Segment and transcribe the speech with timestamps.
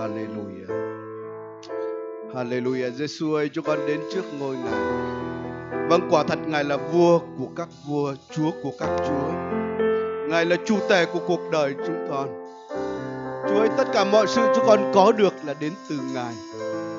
[0.00, 0.68] Hallelujah.
[2.34, 2.90] Hallelujah.
[2.90, 4.80] Giêsu ơi, cho con đến trước ngôi Ngài.
[5.88, 9.32] Vâng, quả thật Ngài là vua của các vua, Chúa của các chúa.
[10.28, 12.28] Ngài là chủ tể của cuộc đời chúng con.
[13.48, 16.34] Chúa ơi, tất cả mọi sự chúng con có được là đến từ Ngài.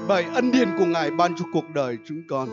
[0.07, 2.49] Bởi ân điển của Ngài ban cho cuộc đời chúng con.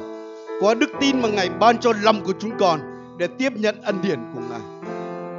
[0.61, 2.81] Có đức tin mà Ngài ban cho lòng của chúng con
[3.19, 4.91] để tiếp nhận ân điển của Ngài.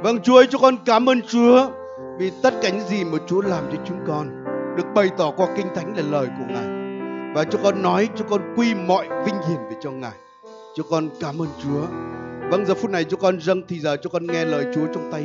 [0.02, 1.70] Vâng Chúa ơi, cho con cảm ơn Chúa
[2.18, 4.39] vì tất cả những gì mà Chúa làm cho chúng con
[4.76, 6.80] được bày tỏ qua kinh thánh là lời của Ngài.
[7.34, 10.16] Và chúng con nói, chúng con quy mọi vinh hiển về cho Ngài.
[10.76, 11.86] Chúng con cảm ơn Chúa.
[12.50, 15.12] Vâng giờ phút này chúng con dâng thì giờ chúng con nghe lời Chúa trong
[15.12, 15.22] tay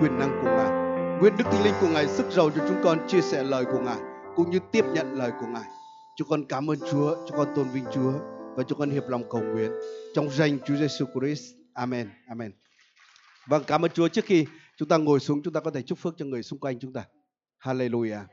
[0.00, 0.84] quyền năng của Ngài.
[1.20, 3.78] Nguyện Đức Thánh Linh của Ngài sức giàu cho chúng con chia sẻ lời của
[3.78, 3.98] Ngài
[4.36, 5.68] cũng như tiếp nhận lời của Ngài.
[6.16, 8.12] Chúng con cảm ơn Chúa, chúng con tôn vinh Chúa
[8.56, 9.72] và chúng con hiệp lòng cầu nguyện
[10.14, 11.44] trong danh Chúa Giêsu Christ.
[11.74, 12.10] Amen.
[12.28, 12.52] Amen.
[13.48, 14.08] Vâng, cảm ơn Chúa.
[14.08, 16.58] Trước khi chúng ta ngồi xuống, chúng ta có thể chúc phước cho người xung
[16.58, 17.04] quanh chúng ta.
[17.62, 18.24] Hallelujah.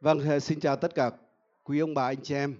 [0.00, 1.10] Vâng, ờ, xin chào tất cả
[1.64, 2.58] quý ông bà anh chị em.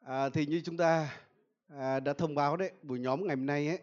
[0.00, 1.18] À, thì như chúng ta
[1.68, 3.78] à, đã thông báo đấy, buổi nhóm ngày hôm nay ấy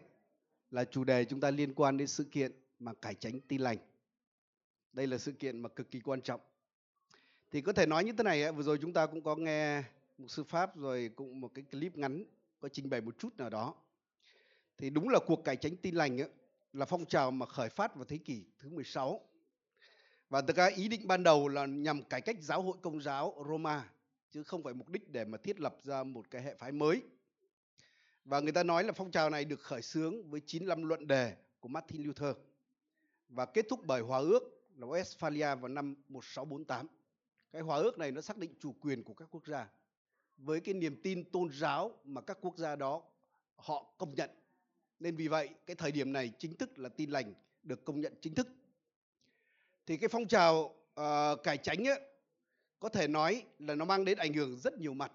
[0.70, 3.78] là chủ đề chúng ta liên quan đến sự kiện mà cải tránh tin lành.
[4.92, 6.40] Đây là sự kiện mà cực kỳ quan trọng.
[7.50, 9.82] Thì có thể nói như thế này, ấy, vừa rồi chúng ta cũng có nghe
[10.18, 12.24] một sư pháp rồi cũng một cái clip ngắn
[12.60, 13.74] có trình bày một chút nào đó.
[14.78, 16.30] Thì đúng là cuộc cải tránh tin lành ấy,
[16.72, 19.20] là phong trào mà khởi phát vào thế kỷ thứ 16
[20.30, 23.44] và thực ra ý định ban đầu là nhằm cải cách giáo hội công giáo
[23.48, 23.90] Roma,
[24.30, 27.02] chứ không phải mục đích để mà thiết lập ra một cái hệ phái mới.
[28.24, 31.36] Và người ta nói là phong trào này được khởi xướng với 95 luận đề
[31.60, 32.36] của Martin Luther
[33.28, 34.42] và kết thúc bởi hòa ước
[34.76, 36.86] là Westphalia vào năm 1648.
[37.52, 39.68] Cái hòa ước này nó xác định chủ quyền của các quốc gia
[40.36, 43.02] với cái niềm tin tôn giáo mà các quốc gia đó
[43.56, 44.30] họ công nhận.
[45.00, 48.14] Nên vì vậy, cái thời điểm này chính thức là tin lành được công nhận
[48.20, 48.48] chính thức
[49.86, 52.00] thì cái phong trào uh, cải chánh ấy,
[52.78, 55.12] có thể nói là nó mang đến ảnh hưởng rất nhiều mặt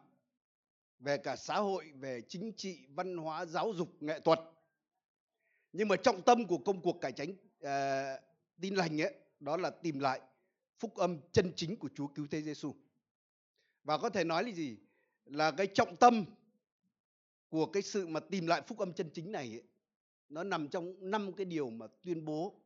[1.00, 4.40] về cả xã hội, về chính trị, văn hóa, giáo dục, nghệ thuật.
[5.74, 8.20] Nhưng mà trọng tâm của công cuộc cải chánh uh, ờ,
[8.62, 10.22] tin lành ấy đó là tìm lại
[10.80, 12.76] phúc âm chân chính của Chúa cứu thế Giêsu.
[13.84, 14.78] Và có thể nói là gì?
[15.26, 16.26] Là cái trọng tâm
[17.50, 19.64] của cái sự mà tìm lại phúc âm chân chính này ấy,
[20.30, 22.62] nó nằm trong năm cái điều mà tuyên bố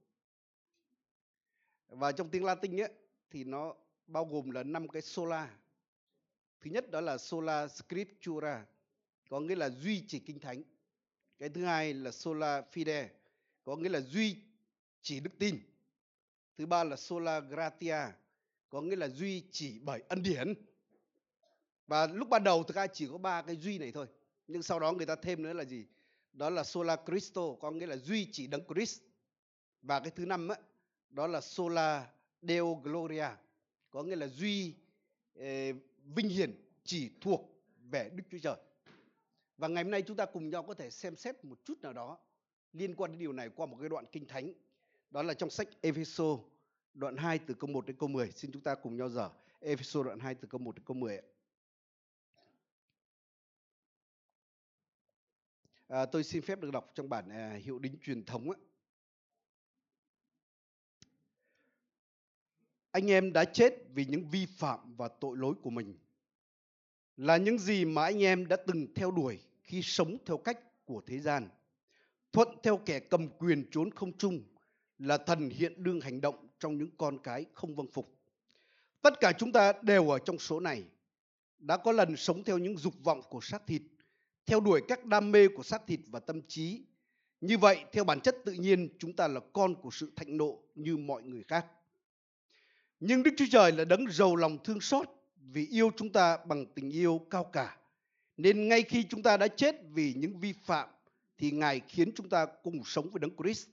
[1.88, 2.94] và trong tiếng Latin ấy,
[3.30, 3.76] thì nó
[4.08, 5.58] bao gồm là năm cái sola.
[6.62, 8.66] Thứ nhất đó là sola scriptura,
[9.30, 10.64] có nghĩa là duy trì kinh thánh.
[11.38, 13.08] Cái thứ hai là sola fide,
[13.64, 14.38] có nghĩa là duy
[15.02, 15.60] chỉ đức tin.
[16.58, 17.98] Thứ ba là sola gratia,
[18.70, 20.54] có nghĩa là duy chỉ bởi ân điển.
[21.88, 24.08] Và lúc ban đầu thực ra chỉ có ba cái duy này thôi.
[24.48, 25.86] Nhưng sau đó người ta thêm nữa là gì?
[26.34, 29.02] Đó là sola Christo, có nghĩa là duy chỉ đấng Christ.
[29.82, 30.58] Và cái thứ năm ấy,
[31.16, 32.10] đó là sola
[32.42, 33.28] deo gloria
[33.90, 34.76] có nghĩa là duy
[35.34, 35.76] eh,
[36.16, 36.54] vinh hiển
[36.84, 38.56] chỉ thuộc về đức chúa trời.
[39.58, 41.94] Và ngày hôm nay chúng ta cùng nhau có thể xem xét một chút nào
[41.94, 42.18] đó
[42.74, 44.54] liên quan đến điều này qua một cái đoạn kinh thánh.
[45.12, 46.38] Đó là trong sách Epheso
[46.94, 50.04] đoạn 2 từ câu 1 đến câu 10 xin chúng ta cùng nhau dở Epheso
[50.04, 51.22] đoạn 2 từ câu 1 đến câu 10
[55.88, 58.60] À, tôi xin phép được đọc trong bản à, hiệu đính truyền thống ấy.
[62.96, 65.98] Anh em đã chết vì những vi phạm và tội lỗi của mình,
[67.18, 71.02] là những gì mà anh em đã từng theo đuổi khi sống theo cách của
[71.08, 71.50] thế gian.
[72.34, 74.44] Thuận theo kẻ cầm quyền trốn không trung
[74.98, 78.18] là thần hiện đương hành động trong những con cái không vâng phục.
[79.02, 80.84] Tất cả chúng ta đều ở trong số này,
[81.60, 83.82] đã có lần sống theo những dục vọng của xác thịt,
[84.46, 86.86] theo đuổi các đam mê của xác thịt và tâm trí.
[87.42, 90.64] Như vậy, theo bản chất tự nhiên, chúng ta là con của sự thạnh nộ
[90.76, 91.66] như mọi người khác
[93.00, 95.10] nhưng Đức Chúa Trời là đấng giàu lòng thương xót
[95.52, 97.78] vì yêu chúng ta bằng tình yêu cao cả.
[98.38, 100.90] Nên ngay khi chúng ta đã chết vì những vi phạm
[101.38, 103.68] thì Ngài khiến chúng ta cùng sống với đấng Christ.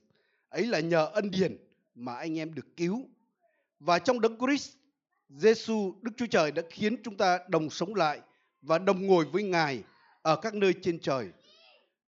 [0.49, 1.57] Ấy là nhờ ân điển
[1.95, 3.09] mà anh em được cứu.
[3.79, 4.71] Và trong đấng Christ,
[5.29, 8.21] Giêsu Đức Chúa Trời đã khiến chúng ta đồng sống lại
[8.61, 9.83] và đồng ngồi với Ngài
[10.21, 11.27] ở các nơi trên trời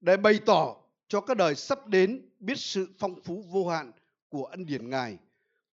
[0.01, 0.77] để bày tỏ
[1.09, 3.93] cho các đời sắp đến biết sự phong phú vô hạn
[4.29, 5.19] của ân điển Ngài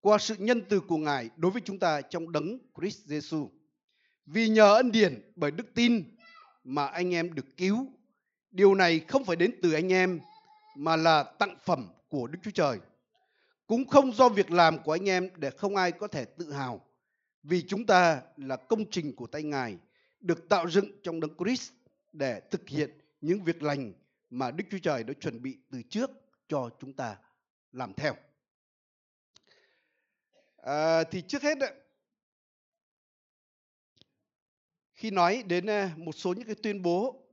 [0.01, 3.47] qua sự nhân từ của Ngài đối với chúng ta trong đấng Christ Jesus.
[4.25, 6.03] Vì nhờ ân điển bởi đức tin
[6.63, 7.87] mà anh em được cứu.
[8.51, 10.19] Điều này không phải đến từ anh em
[10.75, 12.79] mà là tặng phẩm của Đức Chúa Trời.
[13.67, 16.81] Cũng không do việc làm của anh em để không ai có thể tự hào.
[17.43, 19.77] vì chúng ta là công trình của tay Ngài,
[20.19, 21.71] được tạo dựng trong đấng Christ
[22.13, 22.89] để thực hiện
[23.21, 23.93] những việc lành
[24.29, 26.11] mà Đức Chúa Trời đã chuẩn bị từ trước
[26.47, 27.17] cho chúng ta
[27.71, 28.15] làm theo.
[30.61, 31.57] À, thì trước hết
[34.93, 37.23] khi nói đến ờ, một số những cái tuyên bố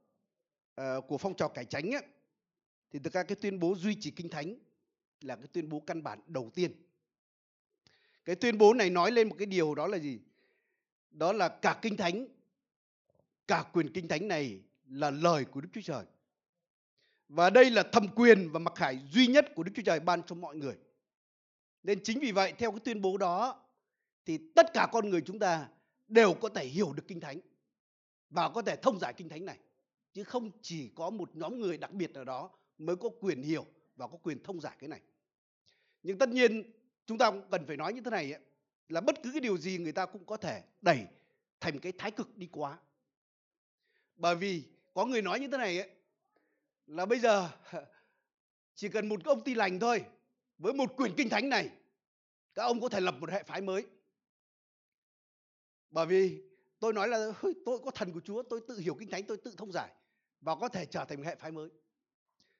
[0.74, 2.02] ờ, của phong trào cải tránh ấy,
[2.90, 4.54] thì thực ra cái tuyên bố duy trì kinh thánh
[5.20, 6.72] là cái tuyên bố căn bản đầu tiên.
[8.24, 10.20] Cái tuyên bố này nói lên một cái điều đó là gì?
[11.10, 12.28] Đó là cả kinh thánh
[13.48, 16.04] cả quyền kinh thánh này là lời của đức chúa trời.
[17.28, 20.22] Và đây là thẩm quyền và mặc khải duy nhất của đức chúa trời ban
[20.22, 20.76] cho mọi người
[21.88, 23.64] nên chính vì vậy theo cái tuyên bố đó
[24.26, 25.68] thì tất cả con người chúng ta
[26.08, 27.40] đều có thể hiểu được kinh thánh
[28.30, 29.58] và có thể thông giải kinh thánh này.
[30.12, 33.66] Chứ không chỉ có một nhóm người đặc biệt nào đó mới có quyền hiểu
[33.96, 35.00] và có quyền thông giải cái này.
[36.02, 36.72] Nhưng tất nhiên
[37.06, 38.42] chúng ta cũng cần phải nói như thế này ấy,
[38.88, 41.04] là bất cứ cái điều gì người ta cũng có thể đẩy
[41.60, 42.78] thành cái thái cực đi quá
[44.16, 44.62] bởi vì
[44.94, 45.90] có người nói như thế này ấy,
[46.86, 47.50] là bây giờ
[48.74, 50.04] chỉ cần một công ty lành thôi
[50.58, 51.70] với một quyển kinh thánh này
[52.54, 53.86] các ông có thể lập một hệ phái mới.
[55.90, 56.42] Bởi vì
[56.80, 57.32] tôi nói là
[57.64, 59.92] tôi có thần của Chúa tôi tự hiểu kinh thánh tôi tự thông giải
[60.40, 61.68] và có thể trở thành một hệ phái mới.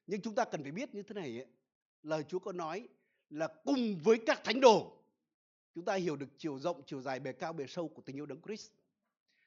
[0.07, 1.47] Nhưng chúng ta cần phải biết như thế này ấy,
[2.03, 2.89] lời Chúa có nói
[3.31, 4.99] là cùng với các thánh đồ
[5.75, 8.27] chúng ta hiểu được chiều rộng chiều dài bề cao bề sâu của tình yêu
[8.27, 8.71] đấng Christ.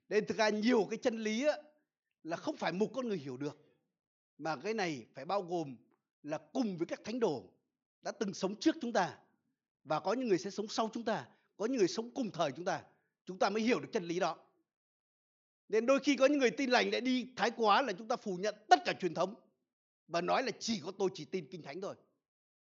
[0.10, 1.62] Nên thực ra nhiều cái chân lý ấy,
[2.24, 3.58] là không phải một con người hiểu được
[4.38, 5.76] mà cái này phải bao gồm
[6.24, 7.50] là cùng với các thánh đồ
[8.02, 9.18] đã từng sống trước chúng ta
[9.84, 12.52] và có những người sẽ sống sau chúng ta có những người sống cùng thời
[12.52, 12.84] chúng ta
[13.26, 14.38] chúng ta mới hiểu được chân lý đó.
[15.70, 18.16] Nên đôi khi có những người tin lành lại đi thái quá là chúng ta
[18.16, 19.36] phủ nhận tất cả truyền thống
[20.08, 21.96] và nói là chỉ có tôi chỉ tin kinh thánh thôi.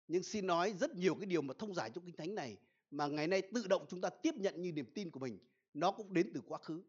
[0.07, 2.57] Nhưng xin nói rất nhiều cái điều mà thông giải trong kinh thánh này
[2.91, 5.39] mà ngày nay tự động chúng ta tiếp nhận như niềm tin của mình
[5.73, 6.83] nó cũng đến từ quá khứ.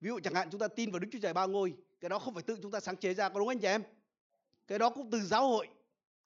[0.00, 2.18] Ví dụ chẳng hạn chúng ta tin vào đức chúa trời ba ngôi cái đó
[2.18, 3.82] không phải tự chúng ta sáng chế ra có đúng anh chị em?
[4.66, 5.68] Cái đó cũng từ giáo hội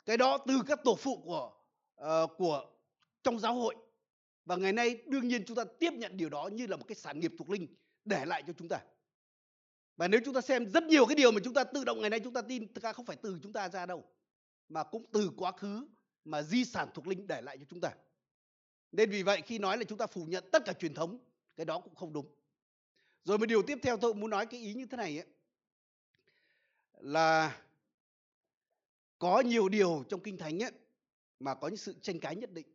[0.05, 1.53] cái đó từ các tổ phụ của
[2.01, 2.76] uh, của
[3.27, 3.75] trong giáo hội.
[4.45, 6.97] Và ngày nay đương nhiên chúng ta tiếp nhận điều đó như là một cái
[6.97, 7.67] sản nghiệp thuộc linh
[8.05, 8.81] để lại cho chúng ta.
[9.97, 12.11] Và nếu chúng ta xem rất nhiều cái điều mà chúng ta tự động ngày
[12.11, 14.05] nay chúng ta tin, thực ra không phải từ chúng ta ra đâu,
[14.69, 15.87] mà cũng từ quá khứ
[16.25, 17.91] mà di sản thuộc linh để lại cho chúng ta.
[18.93, 21.19] Nên vì vậy khi nói là chúng ta phủ nhận tất cả truyền thống,
[21.57, 22.27] cái đó cũng không đúng.
[23.25, 25.27] Rồi một điều tiếp theo tôi muốn nói cái ý như thế này ấy,
[26.93, 27.63] là
[29.19, 30.73] có nhiều điều trong kinh thánh ấy
[31.41, 32.67] mà có những sự tranh cãi nhất định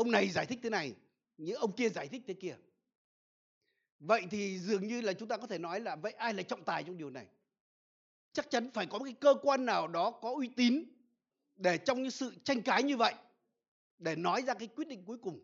[0.00, 0.94] ông này giải thích thế này
[1.36, 2.56] những ông kia giải thích thế kia.
[3.98, 6.64] Vậy thì dường như là chúng ta có thể nói là vậy ai là trọng
[6.64, 7.26] tài trong điều này?
[8.32, 10.84] Chắc chắn phải có một cái cơ quan nào đó có uy tín
[11.56, 13.14] để trong những sự tranh cãi như vậy,
[13.98, 15.40] để nói ra cái quyết định cuối cùng.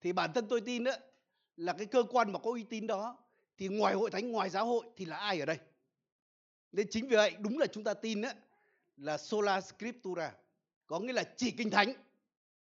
[0.00, 0.92] Thì bản thân tôi tin đó
[1.56, 3.18] là cái cơ quan mà có uy tín đó,
[3.58, 5.58] thì ngoài hội thánh, ngoài giáo hội thì là ai ở đây?
[6.72, 8.30] Nên chính vì vậy, đúng là chúng ta tin đó
[8.96, 10.34] là sola scriptura,
[10.86, 11.94] có nghĩa là chỉ kinh thánh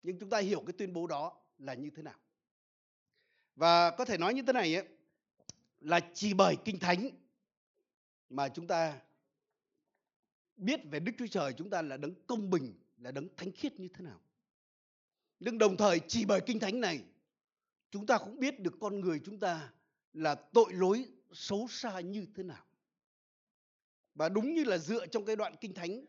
[0.03, 2.19] nhưng chúng ta hiểu cái tuyên bố đó là như thế nào
[3.59, 4.85] và có thể nói như thế này ấy,
[5.81, 7.11] là chỉ bởi kinh thánh
[8.31, 9.01] mà chúng ta
[10.57, 13.81] biết về Đức Chúa Trời chúng ta là đấng công bình, là đấng thánh khiết
[13.81, 14.21] như thế nào.
[15.41, 17.05] Nhưng đồng thời chỉ bởi kinh thánh này
[17.91, 19.73] chúng ta cũng biết được con người chúng ta
[20.13, 22.65] là tội lỗi xấu xa như thế nào.
[24.15, 26.05] Và đúng như là dựa trong cái đoạn kinh thánh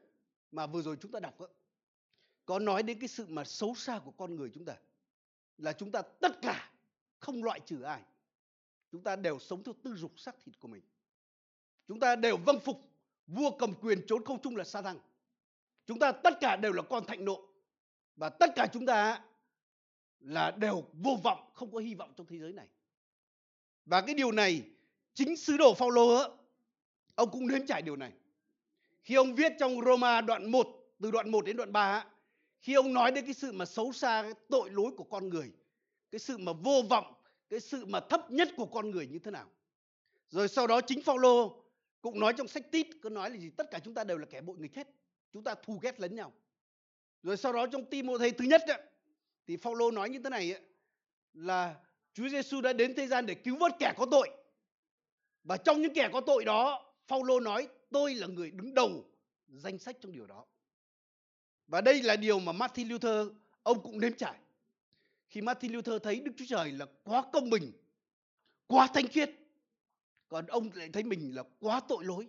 [0.51, 1.48] mà vừa rồi chúng ta đọc đó,
[2.50, 4.75] có nói đến cái sự mà xấu xa của con người chúng ta,
[5.58, 6.72] là chúng ta tất cả
[7.20, 8.01] không loại trừ ai.
[8.91, 10.84] Chúng ta đều sống theo tư dục xác thịt của mình.
[11.88, 12.82] Chúng ta đều vâng phục,
[13.27, 15.00] vua cầm quyền trốn không trung là sa tăng
[15.86, 17.41] chúng ta tất cả đều là con thạnh nộ.
[18.15, 19.22] Và tất cả chúng ta
[20.20, 22.68] là đều vô vọng, không có hy vọng trong thế giới này.
[23.86, 24.62] Và cái điều này,
[25.13, 26.38] chính sứ đồ Phaolô
[27.15, 28.12] ông cũng nếm trải điều này.
[29.01, 30.68] Khi ông viết trong Roma đoạn 1
[31.01, 32.06] từ đoạn 1 đến đoạn 3
[32.62, 35.51] khi ông nói đến cái sự mà xấu xa cái tội lỗi của con người
[36.12, 37.13] cái sự mà vô vọng
[37.50, 39.50] cái sự mà thấp nhất của con người như thế nào?
[40.30, 41.63] Rồi sau đó chính Phaolô
[42.01, 44.25] cũng nói trong sách tít có nói là gì tất cả chúng ta đều là
[44.25, 44.88] kẻ bội nghịch hết
[45.34, 46.34] chúng ta thù ghét lẫn nhau.
[47.24, 48.82] Rồi sau đó trong Timôthê thứ nhất ấy,
[49.48, 50.62] thì Phaolô nói như thế này ấy,
[51.34, 51.75] là
[52.13, 54.30] Chúa Giêsu đã đến thế gian để cứu vớt kẻ có tội.
[55.44, 59.06] Và trong những kẻ có tội đó Phaolô nói tôi là người đứng đầu
[59.48, 60.46] danh sách trong điều đó
[61.69, 63.27] và đây là điều mà Martin Luther
[63.63, 64.39] ông cũng nếm trải
[65.29, 67.71] khi Martin Luther thấy Đức Chúa Trời là quá công bình,
[68.67, 69.29] quá thanh khiết,
[70.27, 72.27] còn ông lại thấy mình là quá tội lỗi.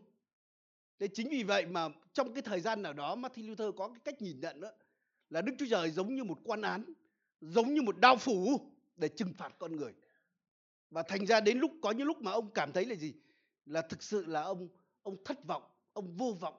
[0.98, 3.98] Thế chính vì vậy mà trong cái thời gian nào đó Martin Luther có cái
[4.04, 4.70] cách nhìn nhận đó
[5.30, 6.84] là Đức Chúa Trời giống như một quan án,
[7.40, 9.92] giống như một đao phủ để trừng phạt con người.
[10.90, 13.14] và thành ra đến lúc có những lúc mà ông cảm thấy là gì
[13.66, 14.68] là thực sự là ông
[15.02, 16.54] ông thất vọng ông vô vọng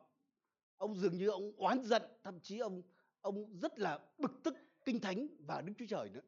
[0.81, 2.81] ông dường như ông oán giận thậm chí ông
[3.21, 6.21] ông rất là bực tức kinh thánh và đức chúa trời nữa.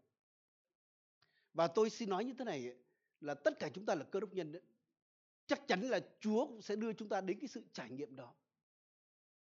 [1.54, 2.76] Và tôi xin nói như thế này
[3.22, 4.62] là tất cả chúng ta là cơ đốc nhân đấy.
[5.48, 8.34] Chắc chắn là chúa cũng sẽ đưa chúng ta đến cái sự trải nghiệm đó.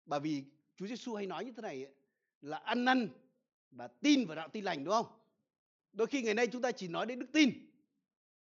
[0.06, 0.44] Bởi vì
[0.76, 1.86] chúa giêsu hay nói như thế này
[2.40, 3.08] là ăn năn
[3.70, 5.18] và tin vào đạo tin lành đúng không?
[5.92, 7.50] Đôi khi ngày nay chúng ta chỉ nói đến đức tin.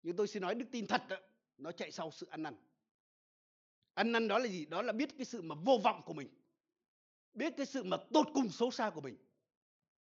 [0.02, 1.16] Nhưng tôi xin nói đức tin thật đó,
[1.59, 2.56] nó chạy sau sự ăn năn
[4.00, 4.64] ăn năn đó là gì?
[4.64, 6.28] Đó là biết cái sự mà vô vọng của mình.
[7.35, 9.16] Biết cái sự mà tột cùng xấu xa của mình.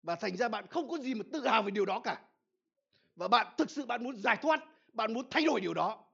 [0.04, 2.26] Và thành ra bạn không có gì mà tự hào về điều đó cả.
[3.16, 4.60] Và bạn thực sự bạn muốn giải thoát,
[4.94, 6.06] bạn muốn thay đổi điều đó.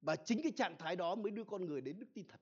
[0.00, 2.40] Và chính cái trạng thái đó mới đưa con người đến đức tin thật.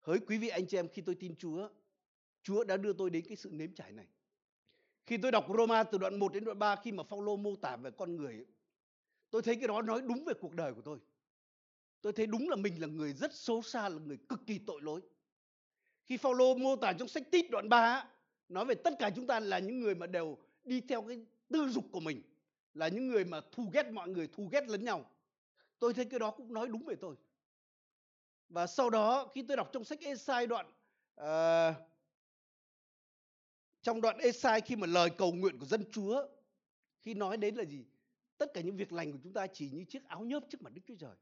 [0.00, 1.68] Hỡi quý vị anh chị em, khi tôi tin Chúa
[2.42, 4.06] Chúa đã đưa tôi đến cái sự nếm trải này.
[5.06, 7.76] Khi tôi đọc Roma từ đoạn 1 đến đoạn 3 khi mà Phaolô mô tả
[7.76, 8.46] về con người
[9.30, 10.98] tôi thấy cái đó nói đúng về cuộc đời của tôi
[12.02, 14.80] tôi thấy đúng là mình là người rất xấu xa là người cực kỳ tội
[14.82, 15.00] lỗi.
[16.04, 18.08] Khi Phaolô mô tả trong sách Tít đoạn 3
[18.48, 21.68] nói về tất cả chúng ta là những người mà đều đi theo cái tư
[21.68, 22.22] dục của mình
[22.74, 25.10] là những người mà thù ghét mọi người thù ghét lẫn nhau.
[25.78, 27.16] Tôi thấy cái đó cũng nói đúng về tôi.
[28.48, 30.66] Và sau đó khi tôi đọc trong sách Esai đoạn
[31.20, 31.76] uh,
[33.82, 36.28] trong đoạn Esai khi mà lời cầu nguyện của dân Chúa
[37.00, 37.84] khi nói đến là gì?
[38.38, 40.72] Tất cả những việc lành của chúng ta chỉ như chiếc áo nhớp trước mặt
[40.74, 41.16] Đức Chúa Trời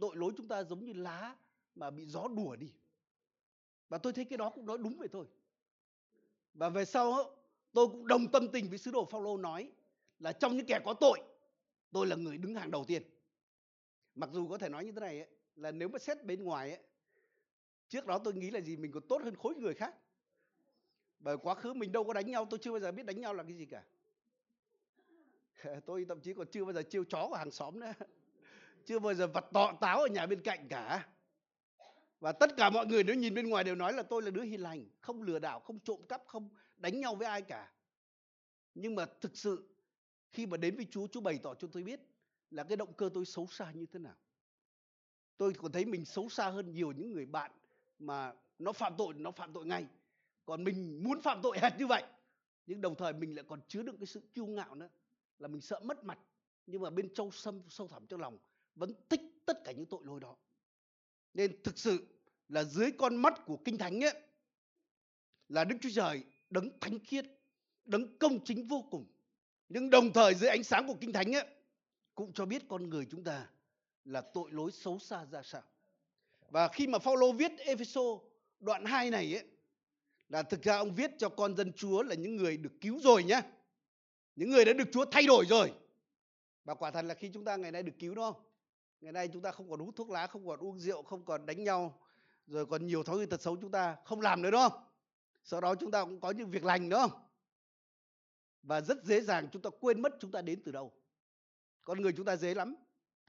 [0.00, 1.36] tội lỗi chúng ta giống như lá
[1.74, 2.72] mà bị gió đùa đi.
[3.88, 5.26] Và tôi thấy cái đó cũng nói đúng về tôi
[6.56, 7.36] và về sau
[7.72, 9.70] tôi cũng đồng tâm tình với sứ đồ Phaolô nói
[10.18, 11.18] là trong những kẻ có tội
[11.92, 13.02] tôi là người đứng hàng đầu tiên.
[14.14, 16.70] Mặc dù có thể nói như thế này ấy, là nếu mà xét bên ngoài
[16.70, 16.80] ấy,
[17.88, 19.94] trước đó tôi nghĩ là gì mình còn tốt hơn khối người khác.
[21.18, 23.34] Bởi quá khứ mình đâu có đánh nhau tôi chưa bao giờ biết đánh nhau
[23.34, 23.84] là cái gì cả.
[25.86, 27.92] Tôi thậm chí còn chưa bao giờ chiêu chó của hàng xóm nữa
[28.86, 31.08] chưa bao giờ vặt tọ táo ở nhà bên cạnh cả.
[32.20, 34.42] Và tất cả mọi người nếu nhìn bên ngoài đều nói là tôi là đứa
[34.42, 37.72] hiền lành, không lừa đảo, không trộm cắp, không đánh nhau với ai cả.
[38.74, 39.68] Nhưng mà thực sự,
[40.32, 42.00] khi mà đến với Chúa Chúa bày tỏ cho tôi biết
[42.50, 44.16] là cái động cơ tôi xấu xa như thế nào.
[45.36, 47.50] Tôi còn thấy mình xấu xa hơn nhiều những người bạn
[47.98, 49.86] mà nó phạm tội, nó phạm tội ngay.
[50.44, 52.02] Còn mình muốn phạm tội hệt như vậy,
[52.66, 54.88] nhưng đồng thời mình lại còn chứa đựng cái sự kiêu ngạo nữa,
[55.38, 56.18] là mình sợ mất mặt.
[56.66, 58.38] Nhưng mà bên châu sâm sâu thẳm trong lòng
[58.76, 60.36] vẫn thích tất cả những tội lỗi đó
[61.34, 62.06] nên thực sự
[62.48, 64.14] là dưới con mắt của kinh thánh ấy,
[65.48, 67.24] là đức chúa trời đấng thánh khiết,
[67.84, 69.06] đấng công chính vô cùng
[69.68, 71.46] nhưng đồng thời dưới ánh sáng của kinh thánh ấy,
[72.14, 73.48] cũng cho biết con người chúng ta
[74.04, 75.62] là tội lỗi xấu xa ra sao
[76.50, 78.00] và khi mà Phaolô viết Epheso
[78.60, 79.44] đoạn 2 này ấy,
[80.28, 83.24] là thực ra ông viết cho con dân Chúa là những người được cứu rồi
[83.24, 83.42] nhá.
[84.36, 85.72] Những người đã được Chúa thay đổi rồi.
[86.64, 88.42] Và quả thật là khi chúng ta ngày nay được cứu, đúng không?
[89.00, 91.46] Ngày nay chúng ta không còn hút thuốc lá, không còn uống rượu, không còn
[91.46, 91.98] đánh nhau,
[92.46, 94.82] rồi còn nhiều thói quen tật xấu chúng ta không làm nữa đúng không?
[95.44, 97.22] Sau đó chúng ta cũng có những việc lành đúng không?
[98.62, 100.92] Và rất dễ dàng chúng ta quên mất chúng ta đến từ đâu.
[101.84, 102.74] Con người chúng ta dễ lắm.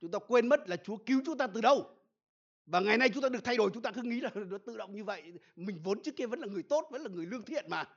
[0.01, 1.89] Chúng ta quên mất là Chúa cứu chúng ta từ đâu.
[2.65, 4.77] Và ngày nay chúng ta được thay đổi chúng ta cứ nghĩ là nó tự
[4.77, 5.33] động như vậy.
[5.55, 7.89] Mình vốn trước kia vẫn là người tốt, vẫn là người lương thiện mà.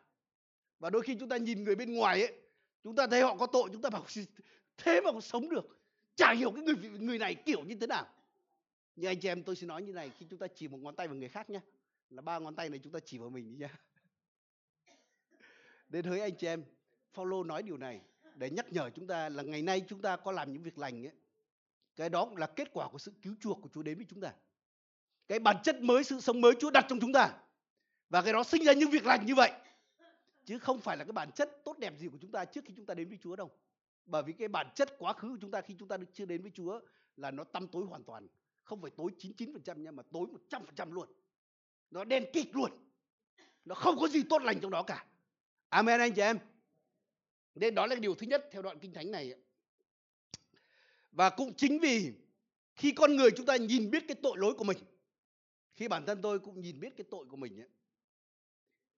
[0.78, 2.36] Và đôi khi chúng ta nhìn người bên ngoài ấy,
[2.84, 4.04] chúng ta thấy họ có tội chúng ta bảo
[4.76, 5.79] thế mà còn sống được.
[6.16, 8.06] Chả hiểu cái người người này kiểu như thế nào.
[8.96, 10.96] Nhưng anh chị em tôi xin nói như này khi chúng ta chỉ một ngón
[10.96, 11.60] tay vào người khác nhé.
[12.10, 13.80] Là ba ngón tay này chúng ta chỉ vào mình đi nhá.
[15.88, 16.64] Đến hỡi anh chị em,
[17.14, 18.00] Paulo nói điều này
[18.34, 21.06] để nhắc nhở chúng ta là ngày nay chúng ta có làm những việc lành
[21.06, 21.12] ấy.
[21.96, 24.20] Cái đó cũng là kết quả của sự cứu chuộc của Chúa đến với chúng
[24.20, 24.32] ta
[25.30, 27.32] cái bản chất mới sự sống mới Chúa đặt trong chúng ta
[28.08, 29.52] và cái đó sinh ra những việc lành như vậy
[30.44, 32.74] chứ không phải là cái bản chất tốt đẹp gì của chúng ta trước khi
[32.76, 33.50] chúng ta đến với Chúa đâu
[34.06, 36.42] bởi vì cái bản chất quá khứ của chúng ta khi chúng ta chưa đến
[36.42, 36.80] với Chúa
[37.16, 38.26] là nó tăm tối hoàn toàn.
[38.62, 41.08] Không phải tối 99% nha mà tối 100% luôn.
[41.90, 42.70] Nó đen kịt luôn.
[43.64, 45.06] Nó không có gì tốt lành trong đó cả.
[45.68, 46.38] Amen anh chị em.
[47.54, 49.34] Nên đó là điều thứ nhất theo đoạn kinh thánh này
[51.12, 52.12] và cũng chính vì
[52.74, 54.78] khi con người chúng ta nhìn biết cái tội lỗi của mình
[55.72, 57.68] khi bản thân tôi cũng nhìn biết cái tội của mình ấy,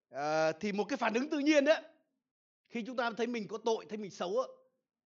[0.09, 1.83] à, thì một cái phản ứng tự nhiên đấy
[2.69, 4.47] khi chúng ta thấy mình có tội thấy mình xấu ấy,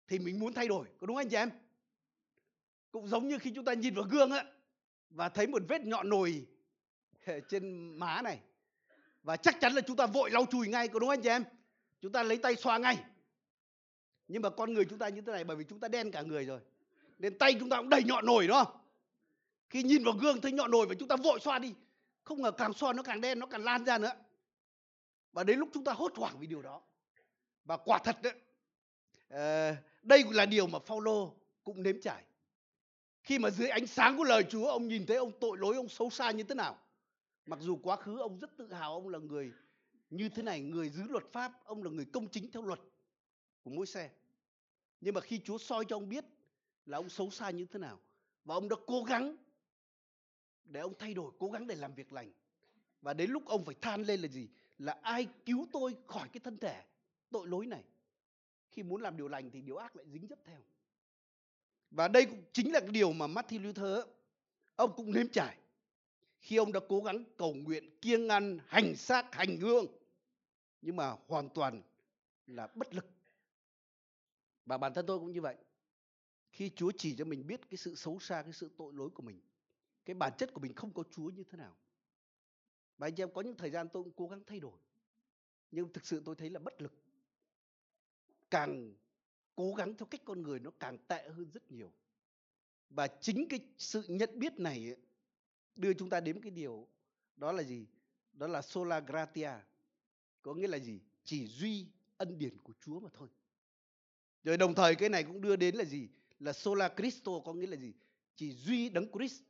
[0.09, 1.51] thì mình muốn thay đổi, có đúng anh chị em?
[2.91, 4.45] Cũng giống như khi chúng ta nhìn vào gương á,
[5.11, 6.47] và thấy một vết nhọn nồi
[7.49, 8.41] trên má này,
[9.23, 11.45] và chắc chắn là chúng ta vội lau chùi ngay, có đúng anh chị em?
[12.01, 13.05] Chúng ta lấy tay xoa ngay.
[14.29, 16.23] Nhưng mà con người chúng ta như thế này, bởi vì chúng ta đen cả
[16.23, 16.61] người rồi,
[17.19, 18.77] nên tay chúng ta cũng đầy nhọn nồi, đúng không?
[19.71, 21.75] Khi nhìn vào gương thấy nhọn nồi và chúng ta vội xoa đi,
[22.25, 24.13] không ngờ càng xoa nó càng đen, nó càng lan ra nữa.
[25.33, 26.83] Và đến lúc chúng ta hốt hoảng vì điều đó.
[27.65, 28.35] Và quả thật đấy
[29.29, 32.25] Ờ, đây là điều mà Phaolô cũng nếm trải.
[33.23, 35.89] Khi mà dưới ánh sáng của lời Chúa ông nhìn thấy ông tội lỗi ông
[35.89, 36.79] xấu xa như thế nào.
[37.47, 39.53] Mặc dù quá khứ ông rất tự hào ông là người
[40.11, 42.81] như thế này, người giữ luật pháp, ông là người công chính theo luật
[43.63, 44.11] của mỗi xe.
[45.01, 46.25] Nhưng mà khi Chúa soi cho ông biết
[46.87, 48.01] là ông xấu xa như thế nào
[48.45, 49.37] và ông đã cố gắng
[50.65, 52.33] để ông thay đổi, cố gắng để làm việc lành.
[53.01, 54.49] Và đến lúc ông phải than lên là gì?
[54.79, 56.85] Là ai cứu tôi khỏi cái thân thể
[57.31, 57.85] tội lỗi này.
[58.75, 60.61] Khi muốn làm điều lành thì điều ác lại dính dấp theo.
[61.91, 64.05] Và đây cũng chính là cái điều mà Matthew Luther
[64.77, 65.59] ông cũng nếm trải.
[66.41, 69.87] Khi ông đã cố gắng cầu nguyện, kiêng ăn, hành xác, hành hương,
[70.83, 71.83] nhưng mà hoàn toàn
[72.47, 73.07] là bất lực.
[74.67, 75.57] Và bản thân tôi cũng như vậy.
[76.53, 79.23] Khi Chúa chỉ cho mình biết cái sự xấu xa, cái sự tội lỗi của
[79.23, 79.41] mình,
[80.05, 81.77] cái bản chất của mình không có Chúa như thế nào.
[82.99, 84.79] Và anh em, có những thời gian tôi cũng cố gắng thay đổi,
[85.71, 87.04] nhưng thực sự tôi thấy là bất lực
[88.55, 88.95] càng
[89.55, 91.93] cố gắng theo cách con người nó càng tệ hơn rất nhiều.
[92.91, 94.97] Và chính cái sự nhận biết này
[95.77, 96.89] đưa chúng ta đến cái điều
[97.37, 97.87] đó là gì?
[98.33, 99.51] Đó là sola gratia,
[100.43, 101.01] có nghĩa là gì?
[101.25, 103.29] Chỉ duy ân điển của Chúa mà thôi.
[104.45, 106.09] Rồi đồng thời cái này cũng đưa đến là gì?
[106.39, 107.93] Là sola Christo có nghĩa là gì?
[108.37, 109.43] Chỉ duy đấng Christ,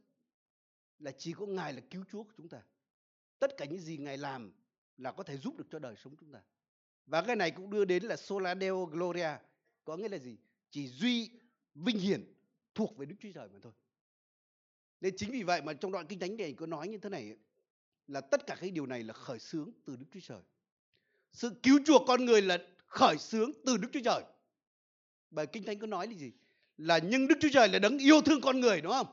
[0.99, 2.63] là chỉ có ngài là cứu Chúa của chúng ta.
[3.39, 4.53] Tất cả những gì ngài làm
[4.97, 6.43] là có thể giúp được cho đời sống chúng ta
[7.07, 9.31] và cái này cũng đưa đến là sola deo gloria,
[9.85, 10.37] có nghĩa là gì?
[10.71, 11.31] Chỉ duy
[11.75, 12.35] vinh hiển
[12.75, 13.73] thuộc về Đức Chúa Trời mà thôi.
[15.01, 17.37] Nên chính vì vậy mà trong đoạn kinh thánh này có nói như thế này
[18.07, 20.41] là tất cả cái điều này là khởi xướng từ Đức Chúa Trời.
[21.33, 24.23] Sự cứu chuộc con người là khởi xướng từ Đức Chúa Trời.
[25.31, 26.33] Bài kinh thánh có nói là gì?
[26.77, 29.07] Là nhưng Đức Chúa Trời là đấng yêu thương con người, đúng không?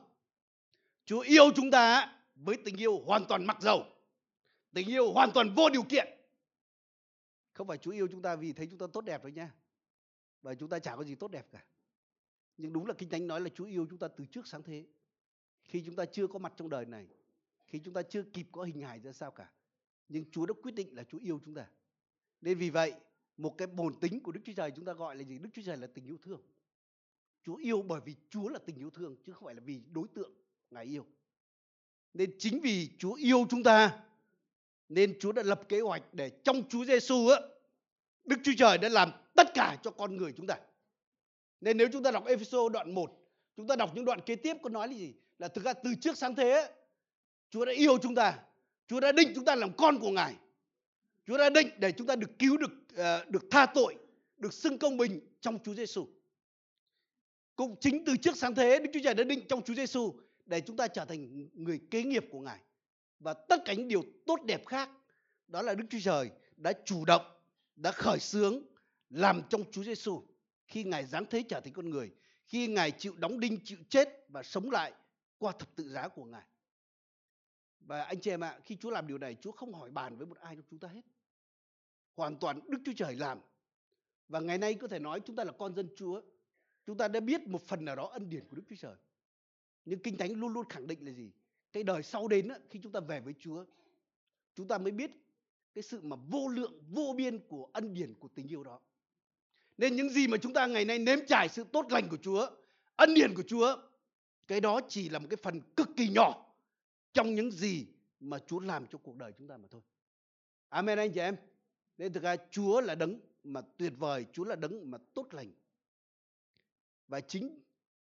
[1.04, 3.86] Chúa yêu chúng ta với tình yêu hoàn toàn mặc dầu,
[4.74, 6.21] tình yêu hoàn toàn vô điều kiện
[7.52, 9.54] không phải Chúa yêu chúng ta vì thấy chúng ta tốt đẹp thôi nha.
[10.42, 11.64] Và chúng ta chả có gì tốt đẹp cả.
[12.56, 14.86] Nhưng đúng là kinh thánh nói là Chúa yêu chúng ta từ trước sáng thế.
[15.64, 17.06] Khi chúng ta chưa có mặt trong đời này,
[17.66, 19.50] khi chúng ta chưa kịp có hình hài ra sao cả.
[20.08, 21.68] Nhưng Chúa đã quyết định là Chúa yêu chúng ta.
[22.40, 22.92] Nên vì vậy,
[23.36, 25.38] một cái bổn tính của Đức Chúa Trời chúng ta gọi là gì?
[25.38, 26.40] Đức Chúa Trời là tình yêu thương.
[27.42, 30.08] Chúa yêu bởi vì Chúa là tình yêu thương, chứ không phải là vì đối
[30.08, 30.32] tượng
[30.70, 31.06] Ngài yêu.
[32.14, 34.04] Nên chính vì Chúa yêu chúng ta
[34.94, 37.40] nên Chúa đã lập kế hoạch để trong Chúa Giêsu á
[38.24, 40.56] Đức Chúa Trời đã làm tất cả cho con người chúng ta.
[41.60, 43.10] Nên nếu chúng ta đọc Ephesos đoạn 1,
[43.56, 45.14] chúng ta đọc những đoạn kế tiếp có nói là gì?
[45.38, 46.72] Là thực ra từ trước sáng thế
[47.50, 48.38] Chúa đã yêu chúng ta,
[48.88, 50.34] Chúa đã định chúng ta làm con của Ngài.
[51.26, 53.96] Chúa đã định để chúng ta được cứu được ờ, được tha tội,
[54.36, 56.06] được xưng công bình trong Chúa Giêsu.
[57.56, 60.12] Cũng chính từ trước sáng thế Đức Chúa Trời đã định trong Chúa Giêsu
[60.46, 62.58] để chúng ta trở thành người kế nghiệp của Ngài.
[63.22, 64.90] Và tất cả những điều tốt đẹp khác
[65.48, 67.22] đó là Đức Chúa Trời đã chủ động,
[67.76, 68.62] đã khởi xướng
[69.10, 70.22] làm trong Chúa Giêsu
[70.66, 72.10] khi Ngài giáng thế trở thành con người,
[72.44, 74.92] khi Ngài chịu đóng đinh, chịu chết và sống lại
[75.38, 76.42] qua thập tự giá của Ngài.
[77.80, 80.26] Và anh chị em ạ, khi Chúa làm điều này, Chúa không hỏi bàn với
[80.26, 81.02] một ai trong chúng ta hết.
[82.16, 83.40] Hoàn toàn Đức Chúa Trời làm.
[84.28, 86.20] Và ngày nay có thể nói chúng ta là con dân Chúa.
[86.86, 88.96] Chúng ta đã biết một phần nào đó ân điển của Đức Chúa Trời.
[89.84, 91.32] Nhưng Kinh Thánh luôn luôn khẳng định là gì?
[91.72, 93.64] Cái đời sau đến khi chúng ta về với Chúa,
[94.54, 95.10] chúng ta mới biết
[95.74, 98.80] cái sự mà vô lượng, vô biên của ân điển của tình yêu đó.
[99.78, 102.50] Nên những gì mà chúng ta ngày nay nếm trải sự tốt lành của Chúa,
[102.96, 103.76] ân điển của Chúa,
[104.46, 106.54] cái đó chỉ là một cái phần cực kỳ nhỏ
[107.12, 107.86] trong những gì
[108.20, 109.80] mà Chúa làm cho cuộc đời chúng ta mà thôi.
[110.68, 111.36] Amen anh chị em.
[111.98, 115.52] Nên thực ra Chúa là đấng mà tuyệt vời, Chúa là đấng mà tốt lành.
[117.08, 117.60] Và chính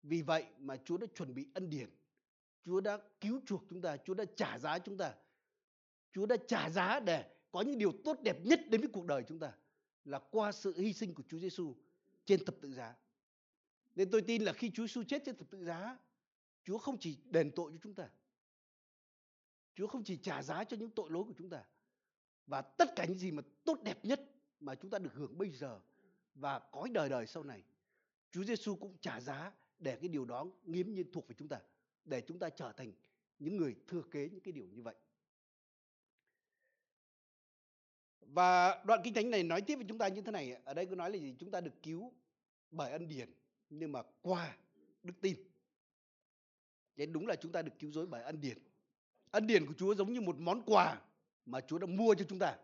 [0.03, 1.89] vì vậy mà Chúa đã chuẩn bị ân điển.
[2.65, 5.13] Chúa đã cứu chuộc chúng ta, Chúa đã trả giá chúng ta.
[6.11, 9.23] Chúa đã trả giá để có những điều tốt đẹp nhất đến với cuộc đời
[9.27, 9.51] chúng ta
[10.05, 11.75] là qua sự hy sinh của Chúa Giêsu
[12.25, 12.95] trên thập tự giá.
[13.95, 15.97] Nên tôi tin là khi Chúa Giêsu chết trên thập tự giá,
[16.63, 18.09] Chúa không chỉ đền tội cho chúng ta.
[19.75, 21.63] Chúa không chỉ trả giá cho những tội lỗi của chúng ta.
[22.47, 24.21] Và tất cả những gì mà tốt đẹp nhất
[24.59, 25.79] mà chúng ta được hưởng bây giờ
[26.35, 27.63] và cõi đời đời sau này.
[28.31, 31.59] Chúa Giêsu cũng trả giá để cái điều đó nghiễm nhiên thuộc về chúng ta.
[32.05, 32.91] Để chúng ta trở thành
[33.39, 34.95] những người thừa kế những cái điều như vậy.
[38.21, 40.57] Và đoạn kinh thánh này nói tiếp với chúng ta như thế này.
[40.65, 41.35] Ở đây có nói là gì?
[41.39, 42.13] Chúng ta được cứu
[42.71, 43.29] bởi ân điển,
[43.69, 44.57] nhưng mà qua
[45.03, 45.35] đức tin.
[46.97, 48.57] vậy đúng là chúng ta được cứu rỗi bởi ân điển.
[49.31, 51.01] Ân điển của Chúa giống như một món quà
[51.45, 52.57] mà Chúa đã mua cho chúng ta.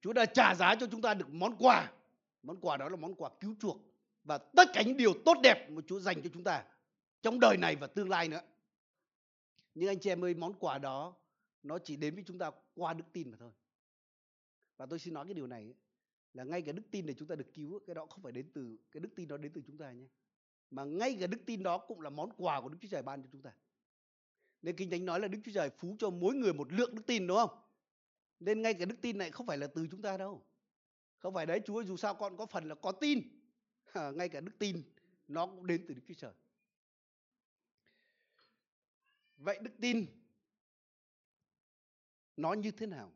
[0.00, 1.92] Chúa đã trả giá cho chúng ta được món quà.
[2.42, 3.80] Món quà đó là món quà cứu chuộc
[4.24, 6.64] và tất cả những điều tốt đẹp mà Chúa dành cho chúng ta
[7.22, 8.40] trong đời này và tương lai nữa.
[9.74, 11.16] Nhưng anh chị em ơi, món quà đó
[11.62, 13.52] nó chỉ đến với chúng ta qua đức tin mà thôi.
[14.76, 15.74] Và tôi xin nói cái điều này
[16.34, 18.50] là ngay cả đức tin để chúng ta được cứu cái đó không phải đến
[18.52, 20.06] từ cái đức tin đó đến từ chúng ta nhé.
[20.70, 23.22] mà ngay cả đức tin đó cũng là món quà của Đức Chúa Trời ban
[23.22, 23.52] cho chúng ta.
[24.62, 27.02] Nên Kinh Thánh nói là Đức Chúa Trời phú cho mỗi người một lượng đức
[27.06, 27.58] tin đúng không?
[28.40, 30.42] Nên ngay cả đức tin này không phải là từ chúng ta đâu.
[31.18, 33.22] Không phải đấy Chúa dù sao con có phần là có tin.
[33.92, 34.82] À, ngay cả đức tin
[35.28, 36.32] nó cũng đến từ Đức Chúa Trời.
[39.38, 40.06] Vậy đức tin
[42.36, 43.12] nó như thế nào?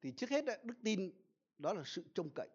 [0.00, 1.12] Thì trước hết đức tin
[1.58, 2.48] đó là sự trông cậy.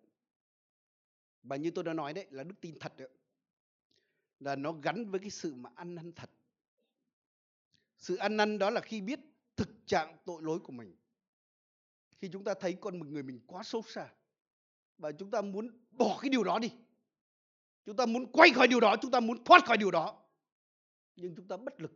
[1.43, 3.10] Và như tôi đã nói đấy là đức tin thật đấy.
[4.39, 6.30] Là nó gắn với cái sự mà ăn năn thật.
[7.97, 9.19] Sự ăn năn đó là khi biết
[9.56, 10.95] thực trạng tội lỗi của mình.
[12.17, 14.13] Khi chúng ta thấy con một người mình quá xấu xa
[14.97, 16.71] và chúng ta muốn bỏ cái điều đó đi.
[17.86, 20.24] Chúng ta muốn quay khỏi điều đó, chúng ta muốn thoát khỏi điều đó.
[21.15, 21.91] Nhưng chúng ta bất lực.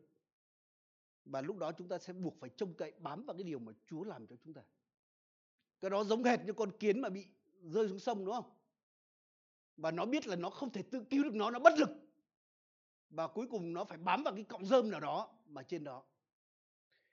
[1.25, 3.71] Và lúc đó chúng ta sẽ buộc phải trông cậy bám vào cái điều mà
[3.89, 4.61] Chúa làm cho chúng ta.
[5.81, 7.27] Cái đó giống hệt như con kiến mà bị
[7.61, 8.51] rơi xuống sông đúng không?
[9.77, 11.89] Và nó biết là nó không thể tự cứu được nó, nó bất lực.
[13.09, 16.03] Và cuối cùng nó phải bám vào cái cọng rơm nào đó mà trên đó.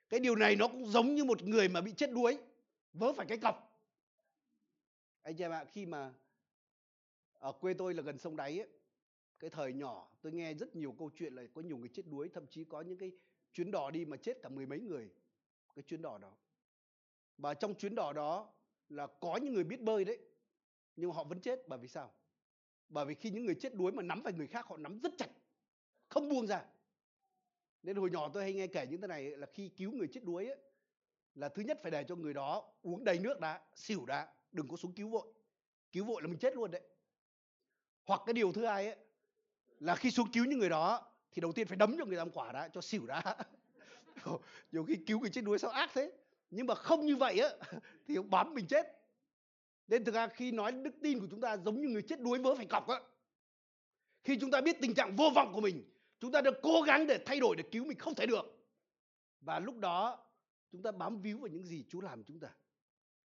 [0.09, 2.37] Cái điều này nó cũng giống như một người mà bị chết đuối,
[2.93, 3.83] vớ phải cái cọc.
[5.21, 6.13] Anh chị em ạ, khi mà
[7.33, 8.69] ở quê tôi là gần sông đáy ấy,
[9.39, 12.29] cái thời nhỏ tôi nghe rất nhiều câu chuyện là có nhiều người chết đuối,
[12.29, 13.11] thậm chí có những cái
[13.53, 15.09] chuyến đò đi mà chết cả mười mấy người
[15.75, 16.31] cái chuyến đò đó.
[17.37, 18.53] Và trong chuyến đò đó
[18.89, 20.19] là có những người biết bơi đấy
[20.95, 21.67] nhưng họ vẫn chết.
[21.67, 22.13] Bởi vì sao?
[22.89, 25.11] Bởi vì khi những người chết đuối mà nắm phải người khác họ nắm rất
[25.17, 25.29] chặt
[26.09, 26.65] không buông ra.
[27.83, 30.23] Nên hồi nhỏ tôi hay nghe kể những thế này là khi cứu người chết
[30.23, 30.59] đuối ấy,
[31.35, 34.67] là thứ nhất phải để cho người đó uống đầy nước đã xỉu đã đừng
[34.67, 35.33] có xuống cứu vội.
[35.91, 36.81] Cứu vội là mình chết luôn đấy.
[38.05, 38.97] Hoặc cái điều thứ hai ấy
[39.79, 42.25] là khi xuống cứu những người đó thì đầu tiên phải đấm cho người ta
[42.25, 43.37] một quả đã, cho xỉu đã.
[44.71, 46.11] Nhiều khi cứu người chết đuối sao ác thế.
[46.51, 47.49] Nhưng mà không như vậy á,
[48.07, 48.87] thì ông bám mình chết.
[49.87, 52.39] Nên thực ra khi nói đức tin của chúng ta giống như người chết đuối
[52.39, 53.01] vớ phải cọc á.
[54.23, 55.83] Khi chúng ta biết tình trạng vô vọng của mình,
[56.19, 58.45] chúng ta được cố gắng để thay đổi, để cứu mình không thể được.
[59.41, 60.25] Và lúc đó,
[60.71, 62.49] chúng ta bám víu vào những gì Chúa làm chúng ta.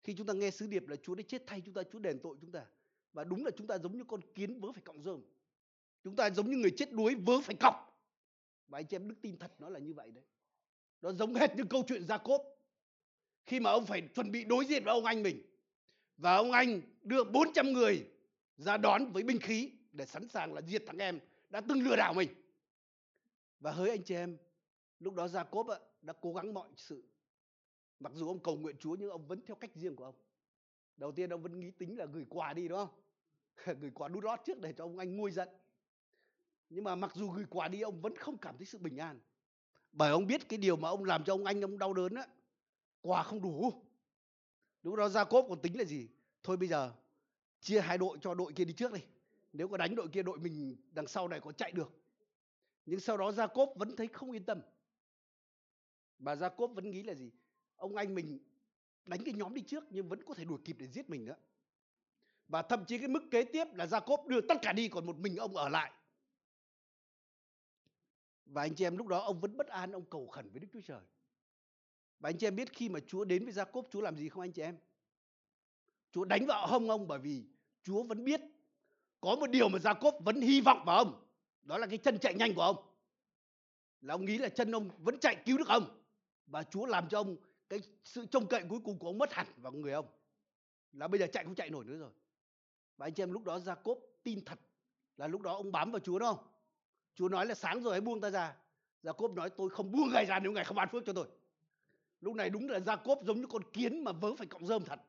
[0.03, 2.19] Khi chúng ta nghe sứ điệp là Chúa đã chết thay chúng ta, Chúa đền
[2.23, 2.65] tội chúng ta.
[3.12, 5.21] Và đúng là chúng ta giống như con kiến vớ phải cọng rơm.
[6.05, 7.91] Chúng ta giống như người chết đuối vớ phải cọc
[8.73, 10.25] và anh chị em đức tin thật nó là như vậy đấy.
[11.03, 12.43] Nó giống hệt như câu chuyện gia cốp.
[13.47, 15.43] Khi mà ông phải chuẩn bị đối diện với ông anh mình,
[16.17, 18.07] và ông anh đưa 400 người
[18.57, 21.97] ra đón với binh khí để sẵn sàng là diệt thằng em đã từng lừa
[21.97, 22.29] đảo mình.
[23.61, 24.37] Và hỡi anh chị em,
[24.99, 25.67] lúc đó gia cốp
[26.03, 27.05] đã cố gắng mọi sự.
[28.01, 30.17] Mặc dù ông cầu nguyện chúa nhưng ông vẫn theo cách riêng của ông.
[30.97, 33.01] Đầu tiên ông vẫn nghĩ tính là gửi quà đi, đúng không?
[33.81, 35.49] Gửi quà đút lót trước để cho ông anh nguôi giận
[36.75, 39.21] nhưng mà mặc dù gửi quà đi, ông vẫn không cảm thấy sự bình an.
[39.93, 42.27] Bởi ông biết cái điều mà ông làm cho ông anh ông đau đớn á,
[43.01, 43.73] quà không đủ.
[44.83, 46.09] Lúc đó gia cốp còn tính là gì?
[46.43, 46.93] Thôi bây giờ,
[47.61, 49.01] chia hai đội cho đội kia đi trước đi.
[49.53, 51.93] Nếu có đánh đội kia, đội mình đằng sau này có chạy được.
[52.87, 54.61] Nhưng sau đó gia cốp vẫn thấy không yên tâm.
[56.19, 57.31] Và gia cốp vẫn nghĩ là gì?
[57.77, 58.39] Ông anh mình
[59.05, 61.37] đánh cái nhóm đi trước nhưng vẫn có thể đuổi kịp để giết mình nữa.
[62.49, 65.07] Và thậm chí cái mức kế tiếp là gia cốp đưa tất cả đi, còn
[65.07, 65.93] một mình ông ở lại
[68.53, 70.69] và anh chị em lúc đó ông vẫn bất an, ông cầu khẩn với Đức
[70.73, 71.01] Chúa Trời.
[72.21, 74.41] Và anh chị em biết khi mà Chúa đến với Gia-cốp, Chúa làm gì không
[74.41, 74.77] anh chị em?
[76.12, 77.45] Chúa đánh vào hông ông bởi vì
[77.83, 78.41] Chúa vẫn biết
[79.21, 81.29] có một điều mà Gia-cốp vẫn hy vọng vào ông.
[81.62, 82.77] Đó là cái chân chạy nhanh của ông.
[84.01, 86.03] Là ông nghĩ là chân ông vẫn chạy cứu được ông.
[86.47, 87.37] Và Chúa làm cho ông
[87.69, 90.07] cái sự trông cậy cuối cùng của ông mất hẳn vào người ông.
[90.93, 92.11] Là bây giờ chạy không chạy nổi nữa rồi.
[92.97, 94.61] Và anh chị em lúc đó Gia-cốp tin thật
[95.17, 96.52] là lúc đó ông bám vào Chúa đúng không?
[97.14, 98.57] Chúa nói là sáng rồi hãy buông ta ra.
[99.03, 101.29] Jacob Cốp nói tôi không buông ngài ra nếu ngài không ban phước cho tôi.
[102.20, 104.85] Lúc này đúng là Jacob Cốp giống như con kiến mà vớ phải cọng rơm
[104.85, 105.01] thật.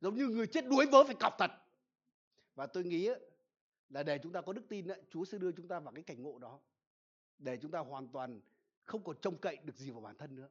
[0.00, 1.50] Giống như người chết đuối vớ phải cọc thật.
[2.54, 3.10] Và tôi nghĩ
[3.88, 6.22] là để chúng ta có đức tin, Chúa sẽ đưa chúng ta vào cái cảnh
[6.22, 6.60] ngộ đó.
[7.38, 8.40] Để chúng ta hoàn toàn
[8.84, 10.48] không còn trông cậy được gì vào bản thân nữa.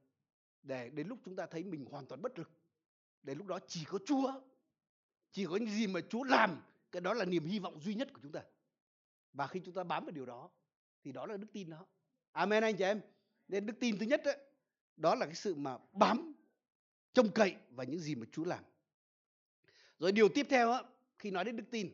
[0.63, 2.51] Để đến lúc chúng ta thấy mình hoàn toàn bất lực.
[3.23, 4.41] Đến lúc đó chỉ có Chúa.
[5.31, 6.61] Chỉ có những gì mà Chúa làm.
[6.91, 8.41] Cái đó là niềm hy vọng duy nhất của chúng ta.
[9.33, 10.49] Và khi chúng ta bám vào điều đó
[11.03, 11.85] thì đó là đức tin đó.
[12.31, 13.01] Amen anh chị em.
[13.47, 14.37] Nên đức tin thứ nhất đấy,
[14.97, 16.33] đó là cái sự mà bám
[17.13, 18.63] trông cậy vào những gì mà Chúa làm.
[19.99, 20.89] Rồi điều tiếp theo đó,
[21.19, 21.91] khi nói đến đức tin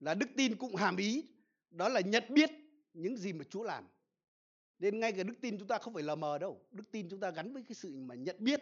[0.00, 1.24] là đức tin cũng hàm ý
[1.70, 2.50] đó là nhận biết
[2.94, 3.88] những gì mà Chúa làm.
[4.78, 7.20] Nên ngay cả đức tin chúng ta không phải lờ mờ đâu đức tin chúng
[7.20, 8.60] ta gắn với cái sự mà nhận biết.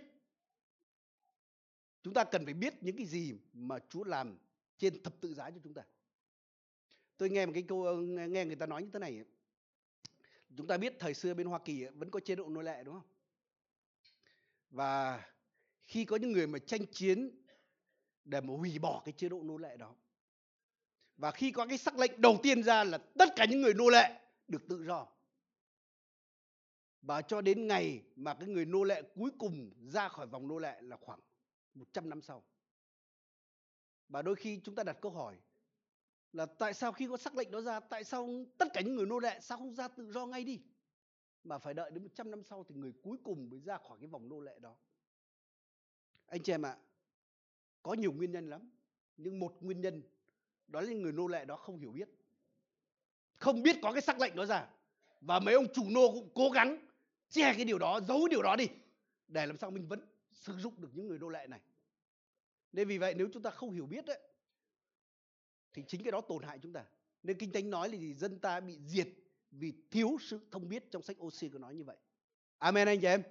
[2.03, 4.39] Chúng ta cần phải biết những cái gì mà Chúa làm
[4.79, 5.83] trên thập tự giá cho chúng ta
[7.19, 7.97] tôi nghe một cái câu ờ,
[8.29, 9.25] nghe người ta nói như thế này
[10.57, 12.95] chúng ta biết thời xưa bên Hoa Kỳ vẫn có chế độ nô lệ, đúng
[12.95, 13.09] không?
[14.71, 15.25] Và
[15.85, 17.43] khi có những người mà tranh chiến
[18.25, 19.95] để mà hủy bỏ cái chế độ nô lệ đó,
[21.17, 23.89] và khi có cái sắc lệnh đầu tiên ra là tất cả những người nô
[23.89, 25.07] lệ được tự do.
[27.03, 30.59] Và cho đến ngày mà cái người nô lệ cuối cùng ra khỏi vòng nô
[30.59, 31.21] lệ là khoảng
[31.75, 32.45] 100 năm sau.
[34.09, 35.37] Và đôi khi chúng ta đặt câu hỏi
[36.37, 39.07] là tại sao khi có sắc lệnh đó ra, tại sao tất cả những người
[39.07, 40.61] nô lệ sao không ra tự do ngay đi?
[41.45, 44.09] Mà phải đợi đến 100 năm sau thì người cuối cùng mới ra khỏi cái
[44.09, 44.75] vòng nô lệ đó.
[46.27, 46.77] Anh chị em ạ,
[47.83, 48.71] có nhiều nguyên nhân lắm.
[49.17, 50.03] Nhưng một nguyên nhân
[50.67, 52.09] đó là người nô lệ đó không hiểu biết.
[53.37, 54.69] Không biết có cái sắc lệnh đó ra.
[55.21, 56.87] Và mấy ông chủ nô cũng cố gắng
[57.29, 58.69] che cái điều đó, giấu điều đó đi.
[59.29, 60.01] Để làm sao mình vẫn
[60.33, 61.61] sử dụng được những người nô lệ này.
[62.73, 64.21] Nên vì vậy nếu chúng ta không hiểu biết đấy
[65.77, 66.85] thì chính cái đó tổn hại chúng ta.
[67.23, 68.15] Nên Kinh Thánh nói là gì?
[68.15, 69.09] Dân ta bị diệt
[69.51, 71.97] vì thiếu sự thông biết trong sách OC có nói như vậy.
[72.59, 73.23] Amen anh chị em.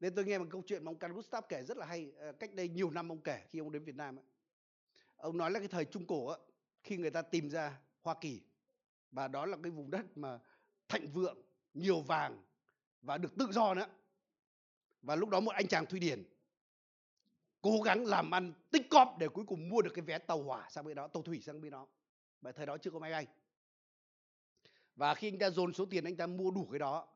[0.00, 2.12] Nên tôi nghe một câu chuyện mà ông Carl Gustav kể rất là hay.
[2.16, 4.16] Ờ, cách đây nhiều năm ông kể khi ông đến Việt Nam.
[5.16, 6.34] Ông nói là cái thời Trung Cổ
[6.82, 8.42] khi người ta tìm ra Hoa Kỳ
[9.10, 10.38] và đó là cái vùng đất mà
[10.88, 11.42] thịnh vượng,
[11.74, 12.42] nhiều vàng
[13.02, 13.86] và được tự do nữa.
[15.02, 16.24] Và lúc đó một anh chàng Thụy Điển
[17.62, 20.68] cố gắng làm ăn tích cóp để cuối cùng mua được cái vé tàu hỏa
[20.70, 21.86] sang bên đó, tàu thủy sang bên đó.
[22.40, 23.26] Bởi thời đó chưa có máy bay.
[24.96, 27.08] Và khi anh ta dồn số tiền anh ta mua đủ cái đó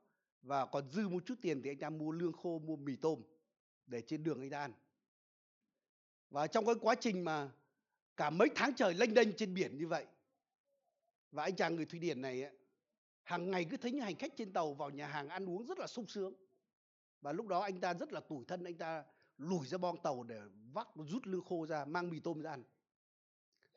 [0.42, 3.22] và còn dư một chút tiền thì anh ta mua lương khô, mua mì tôm
[3.86, 4.72] để trên đường anh ta ăn.
[6.30, 7.50] Và trong cái quá trình mà
[8.16, 10.06] cả mấy tháng trời lênh đênh trên biển như vậy
[11.32, 12.52] và anh chàng người Thụy Điển này ấy,
[13.22, 15.78] hàng ngày cứ thấy những hành khách trên tàu vào nhà hàng ăn uống rất
[15.78, 16.34] là sung sướng
[17.20, 19.04] và lúc đó anh ta rất là tủi thân anh ta
[19.38, 22.64] lùi ra bong tàu để vác rút lương khô ra mang mì tôm ra ăn.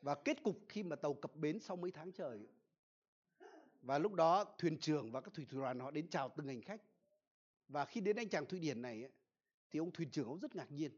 [0.02, 2.48] Và kết cục khi mà tàu cập bến sau mấy tháng trời.
[3.82, 6.62] Và lúc đó thuyền trưởng và các thủy thủ đoàn họ đến chào từng hành
[6.62, 6.82] khách.
[7.68, 9.12] Và khi đến anh chàng thụy điển này ấy,
[9.72, 10.92] thì ông thuyền trưởng ông rất ngạc nhiên.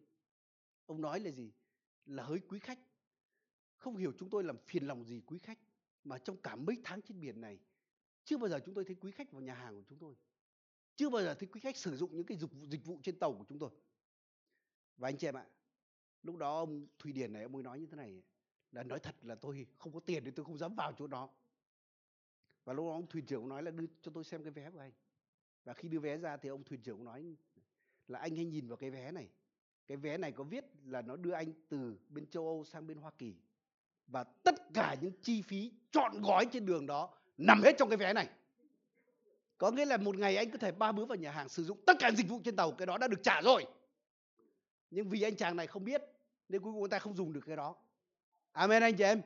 [0.85, 1.51] Ông nói là gì?
[2.05, 2.79] Là hỡi quý khách
[3.81, 5.59] không hiểu chúng tôi làm phiền lòng gì quý khách
[6.03, 7.59] mà trong cả mấy tháng trên biển này
[8.23, 10.15] chưa bao giờ chúng tôi thấy quý khách vào nhà hàng của chúng tôi.
[10.95, 13.19] Chưa bao giờ thấy quý khách sử dụng những cái dịch vụ, dịch vụ trên
[13.19, 13.69] tàu của chúng tôi
[15.01, 15.45] và anh chị em ạ,
[16.23, 18.23] lúc đó ông thụy điển này, ông mới nói như thế này,
[18.71, 21.29] là nói thật là tôi không có tiền thì tôi không dám vào chỗ đó.
[22.65, 24.79] Và lúc đó ông thuyền trưởng nói là đưa cho tôi xem cái vé của
[24.79, 24.91] anh.
[25.63, 27.35] Và khi đưa vé ra thì ông thuyền trưởng nói
[28.07, 29.29] là anh hãy nhìn vào cái vé này.
[29.87, 32.97] Cái vé này có viết là nó đưa anh từ bên châu âu sang bên
[32.97, 33.35] hoa kỳ.
[34.07, 37.97] Và tất cả những chi phí chọn gói trên đường đó nằm hết trong cái
[37.97, 38.29] vé này.
[39.57, 41.77] Có nghĩa là một ngày anh có thể ba bữa vào nhà hàng sử dụng
[41.85, 43.65] tất cả dịch vụ trên tàu, cái đó đã được trả rồi
[44.91, 46.01] nhưng vì anh chàng này không biết,
[46.49, 47.75] nên cuối cùng người ta không dùng được cái đó.
[48.51, 49.21] Amen, anh chị em.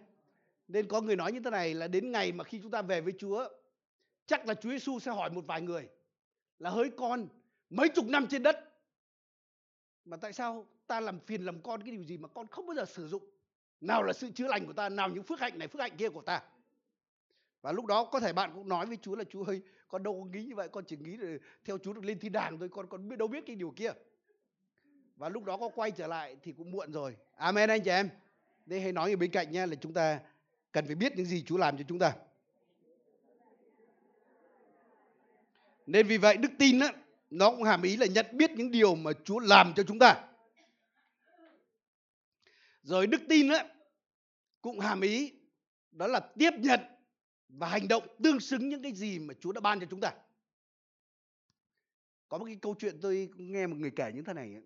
[0.68, 3.02] Nên có người nói như thế này là đến ngày mà khi chúng ta về
[3.02, 3.50] với Chúa,
[4.26, 5.90] chắc là Chúa Giêsu sẽ hỏi một vài người
[6.60, 7.28] là, hỡi con,
[7.70, 8.60] mấy chục năm trên đất,
[10.06, 12.76] mà tại sao ta làm phiền làm con cái điều gì mà con không bao
[12.76, 13.24] giờ sử dụng?
[13.82, 16.10] Nào là sự chữa lành của ta, nào những phước hạnh này, phước hạnh kia
[16.10, 16.44] của ta.
[17.62, 20.24] Và lúc đó có thể bạn cũng nói với Chúa là, Chúa ơi, con đâu
[20.24, 22.70] có nghĩ như vậy, con chỉ nghĩ là theo Chúa được lên thiên đàng thôi,
[22.72, 23.92] con con biết đâu biết cái điều kia
[25.16, 27.16] và lúc đó có quay trở lại thì cũng muộn rồi.
[27.36, 28.10] Amen anh chị em.
[28.66, 30.20] Nên hãy nói ở bên cạnh nhé là chúng ta
[30.72, 32.16] cần phải biết những gì Chúa làm cho chúng ta.
[35.86, 36.88] Nên vì vậy đức tin đó
[37.30, 40.28] nó cũng hàm ý là nhận biết những điều mà Chúa làm cho chúng ta.
[42.84, 43.58] Rồi đức tin đó
[44.62, 45.34] cũng hàm ý
[45.92, 46.80] đó là tiếp nhận
[47.50, 50.14] và hành động tương xứng những cái gì mà Chúa đã ban cho chúng ta.
[52.28, 54.64] Có một cái câu chuyện tôi nghe một người kể như thế này ấy,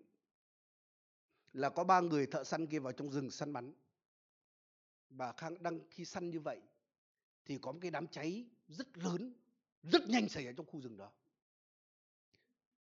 [1.52, 3.72] là có ba người thợ săn kia vào trong rừng săn bắn.
[5.10, 6.60] Và đang khi săn như vậy
[7.44, 9.32] thì có một cái đám cháy rất lớn,
[9.82, 11.12] rất nhanh xảy ra trong khu rừng đó.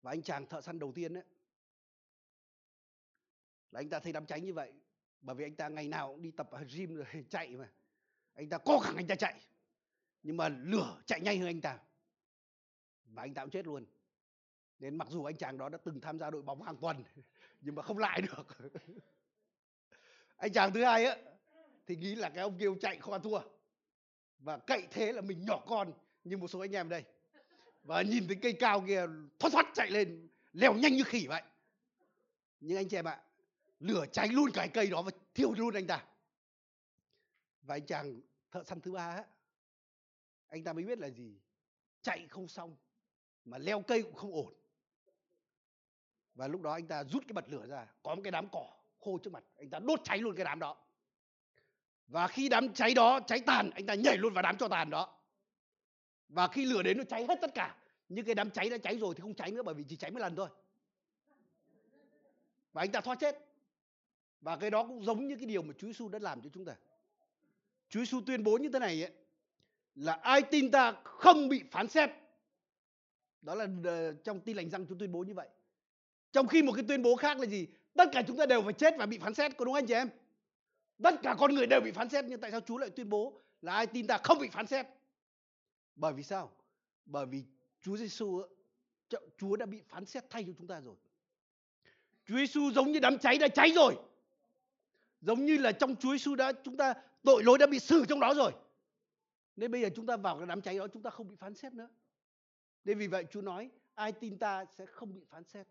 [0.01, 1.23] Và anh chàng thợ săn đầu tiên ấy,
[3.71, 4.73] là anh ta thấy đám cháy như vậy,
[5.21, 7.71] bởi vì anh ta ngày nào cũng đi tập gym rồi chạy mà.
[8.33, 9.41] Anh ta cố gắng anh ta chạy,
[10.23, 11.79] nhưng mà lửa chạy nhanh hơn anh ta.
[13.05, 13.85] Và anh ta cũng chết luôn.
[14.79, 17.03] Nên mặc dù anh chàng đó đã từng tham gia đội bóng hàng tuần
[17.63, 18.47] nhưng mà không lại được.
[20.37, 21.17] Anh chàng thứ hai á,
[21.87, 23.41] thì nghĩ là cái ông kia chạy không ăn thua.
[24.39, 27.03] Và cậy thế là mình nhỏ con như một số anh em đây.
[27.83, 29.05] Và nhìn thấy cây cao kia
[29.39, 31.41] thoát thoát chạy lên, leo nhanh như khỉ vậy.
[32.59, 33.23] Nhưng anh chị em ạ,
[33.79, 36.05] lửa cháy luôn cái cây đó và thiêu luôn anh ta.
[37.61, 38.21] Và anh chàng
[38.51, 39.25] thợ săn thứ ba á,
[40.47, 41.39] anh ta mới biết là gì?
[42.01, 42.75] Chạy không xong,
[43.45, 44.53] mà leo cây cũng không ổn
[46.35, 48.67] và lúc đó anh ta rút cái bật lửa ra có một cái đám cỏ
[48.99, 50.77] khô trước mặt anh ta đốt cháy luôn cái đám đó.
[52.07, 54.89] Và khi đám cháy đó cháy tàn anh ta nhảy luôn vào đám cho tàn
[54.89, 55.19] đó.
[56.29, 57.75] Và khi lửa đến nó cháy hết tất cả
[58.09, 60.11] nhưng cái đám cháy đã cháy rồi thì không cháy nữa bởi vì chỉ cháy
[60.11, 60.49] một lần thôi.
[62.73, 63.37] Và anh ta thoát chết.
[64.41, 66.65] Và cái đó cũng giống như cái điều mà Chúa Giêsu đã làm cho chúng
[66.65, 66.75] ta.
[67.89, 69.11] Chúa Giêsu tuyên bố như thế này ấy,
[69.95, 72.09] là ai tin ta không bị phán xét.
[73.41, 75.47] Đó là ờ, trong tin lành răng Chúa tuyên bố như vậy.
[76.33, 77.67] Trong khi một cái tuyên bố khác là gì?
[77.93, 79.93] Tất cả chúng ta đều phải chết và bị phán xét, có đúng anh chị
[79.93, 80.09] em?
[81.03, 83.39] Tất cả con người đều bị phán xét nhưng tại sao Chúa lại tuyên bố
[83.61, 84.85] là ai tin ta không bị phán xét?
[85.95, 86.51] Bởi vì sao?
[87.05, 87.43] Bởi vì
[87.81, 88.41] Chúa Giêsu
[89.37, 90.95] Chúa đã bị phán xét thay cho chúng ta rồi.
[92.25, 93.95] Chúa Giêsu giống như đám cháy đã cháy rồi.
[95.21, 96.93] Giống như là trong Chúa Giêsu đã chúng ta
[97.23, 98.51] tội lỗi đã bị xử trong đó rồi.
[99.55, 101.55] Nên bây giờ chúng ta vào cái đám cháy đó chúng ta không bị phán
[101.55, 101.89] xét nữa.
[102.85, 105.67] Nên vì vậy Chúa nói ai tin ta sẽ không bị phán xét.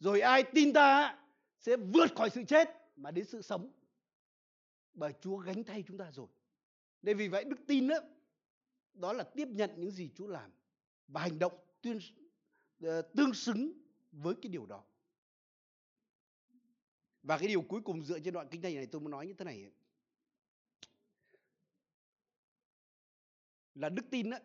[0.00, 1.18] Rồi ai tin ta
[1.58, 3.72] sẽ vượt khỏi sự chết mà đến sự sống.
[4.94, 6.26] Bởi Chúa gánh thay chúng ta rồi.
[7.02, 7.96] Nên vì vậy đức tin đó,
[8.94, 10.50] đó là tiếp nhận những gì Chúa làm
[11.08, 11.52] và hành động
[11.82, 11.98] tuyên
[12.80, 13.72] ờ, tương xứng
[14.12, 14.84] với cái điều đó.
[17.22, 19.34] Và cái điều cuối cùng dựa trên đoạn kinh thánh này tôi muốn nói như
[19.34, 19.70] thế này.
[23.74, 24.38] Là đức tin đó,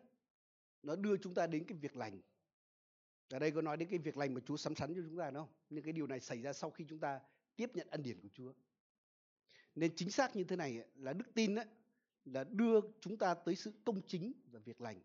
[0.83, 2.21] nó đưa chúng ta đến cái việc lành.
[3.29, 5.31] Ở đây có nói đến cái việc lành mà Chúa sắm sắn cho chúng ta
[5.31, 5.53] đúng không?
[5.69, 7.19] Nhưng cái điều này xảy ra sau khi chúng ta
[7.55, 8.53] tiếp nhận ân điển của Chúa.
[9.75, 11.63] Nên chính xác như thế này là đức tin đó,
[12.25, 15.01] là đưa chúng ta tới sự công chính và việc lành.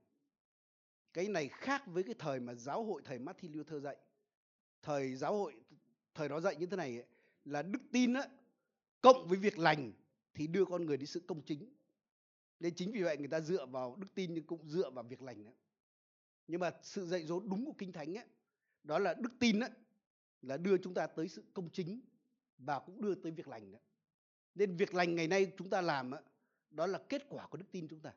[1.12, 3.96] Cái này khác với cái thời mà giáo hội thầy Martin Luther dạy.
[4.82, 5.54] Thời giáo hội
[6.14, 7.04] thời đó dạy như thế này
[7.44, 8.28] là đức tin á,
[9.00, 9.92] cộng với việc lành
[10.34, 11.74] thì đưa con người đến sự công chính.
[12.60, 15.22] Nên chính vì vậy người ta dựa vào đức tin nhưng cũng dựa vào việc
[15.22, 15.52] lành nữa.
[16.48, 18.26] Nhưng mà sự dạy dỗ đúng của Kinh Thánh ấy,
[18.82, 19.70] đó là đức tin ấy,
[20.42, 22.00] là đưa chúng ta tới sự công chính
[22.58, 23.78] và cũng đưa tới việc lành nữa.
[24.54, 26.22] Nên việc lành ngày nay chúng ta làm ấy,
[26.70, 28.12] đó là kết quả của đức tin chúng ta.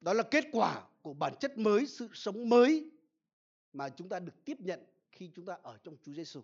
[0.00, 2.90] Đó là kết quả của bản chất mới, sự sống mới
[3.72, 4.80] mà chúng ta được tiếp nhận
[5.12, 6.42] khi chúng ta ở trong Chúa Giêsu.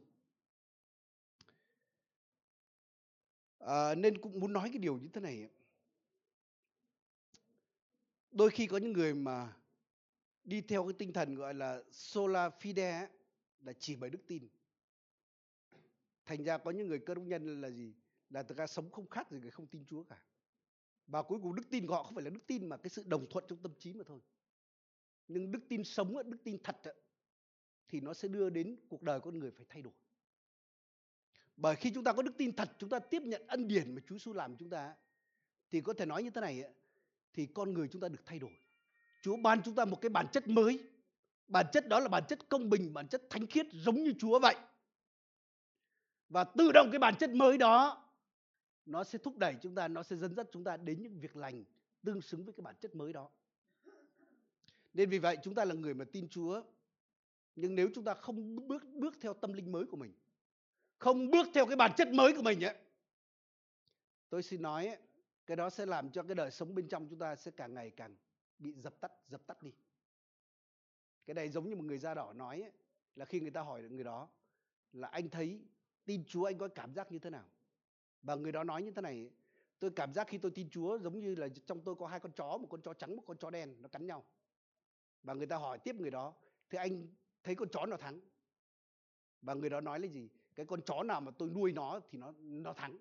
[3.58, 5.48] À, nên cũng muốn nói cái điều như thế này.
[8.30, 9.52] Đôi khi có những người mà
[10.48, 13.06] đi theo cái tinh thần gọi là sola fide
[13.60, 14.48] là chỉ bởi đức tin.
[16.24, 17.94] Thành ra có những người cơ đốc nhân là gì?
[18.30, 20.22] Là thực ra sống không khác gì người không tin Chúa cả.
[21.06, 23.04] Và cuối cùng đức tin của họ không phải là đức tin mà cái sự
[23.06, 24.20] đồng thuận trong tâm trí mà thôi.
[25.28, 26.76] Nhưng đức tin sống, đức tin thật
[27.88, 29.92] thì nó sẽ đưa đến cuộc đời con người phải thay đổi.
[31.56, 34.00] Bởi khi chúng ta có đức tin thật, chúng ta tiếp nhận ân điển mà
[34.06, 34.96] Chúa Giêsu làm chúng ta
[35.70, 36.64] thì có thể nói như thế này
[37.32, 38.52] thì con người chúng ta được thay đổi.
[39.22, 40.78] Chúa ban chúng ta một cái bản chất mới.
[41.48, 44.38] Bản chất đó là bản chất công bình, bản chất thánh khiết giống như Chúa
[44.38, 44.56] vậy.
[46.28, 48.04] Và tự động cái bản chất mới đó
[48.86, 51.36] nó sẽ thúc đẩy chúng ta, nó sẽ dẫn dắt chúng ta đến những việc
[51.36, 51.64] lành
[52.04, 53.30] tương xứng với cái bản chất mới đó.
[54.94, 56.62] Nên vì vậy chúng ta là người mà tin Chúa.
[57.56, 60.12] Nhưng nếu chúng ta không bước bước theo tâm linh mới của mình,
[60.98, 62.76] không bước theo cái bản chất mới của mình ấy,
[64.28, 64.98] tôi xin nói ấy,
[65.46, 67.90] cái đó sẽ làm cho cái đời sống bên trong chúng ta sẽ càng ngày
[67.90, 68.16] càng
[68.58, 69.72] bị dập tắt, dập tắt đi.
[71.26, 72.72] Cái này giống như một người da đỏ nói ấy,
[73.14, 74.28] là khi người ta hỏi người đó
[74.92, 75.60] là anh thấy
[76.04, 77.44] tin Chúa anh có cảm giác như thế nào?
[78.22, 79.30] Và người đó nói như thế này,
[79.78, 82.32] tôi cảm giác khi tôi tin Chúa giống như là trong tôi có hai con
[82.32, 84.24] chó, một con chó trắng, một con chó đen, nó cắn nhau.
[85.22, 86.34] Và người ta hỏi tiếp người đó,
[86.70, 87.06] thế anh
[87.42, 88.20] thấy con chó nào thắng?
[89.42, 90.30] Và người đó nói là gì?
[90.54, 92.98] Cái con chó nào mà tôi nuôi nó thì nó nó thắng.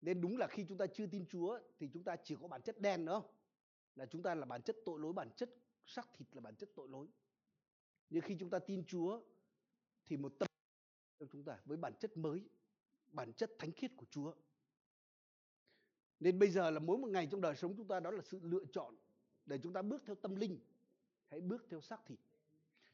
[0.00, 2.62] Nên đúng là khi chúng ta chưa tin Chúa thì chúng ta chỉ có bản
[2.62, 3.30] chất đen nữa không?
[3.96, 5.50] Là chúng ta là bản chất tội lỗi, bản chất
[5.86, 7.06] xác thịt là bản chất tội lỗi.
[8.10, 9.20] Nhưng khi chúng ta tin Chúa
[10.06, 10.48] thì một tâm
[11.18, 12.44] trong chúng ta với bản chất mới
[13.08, 14.34] bản chất thánh khiết của Chúa.
[16.20, 18.40] Nên bây giờ là mỗi một ngày trong đời sống chúng ta đó là sự
[18.42, 18.96] lựa chọn
[19.46, 20.58] để chúng ta bước theo tâm linh
[21.30, 22.18] hãy bước theo xác thịt.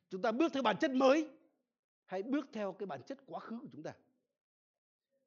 [0.08, 1.28] Chúng ta bước theo bản chất mới
[2.04, 3.94] hãy bước theo cái bản chất quá khứ của chúng ta.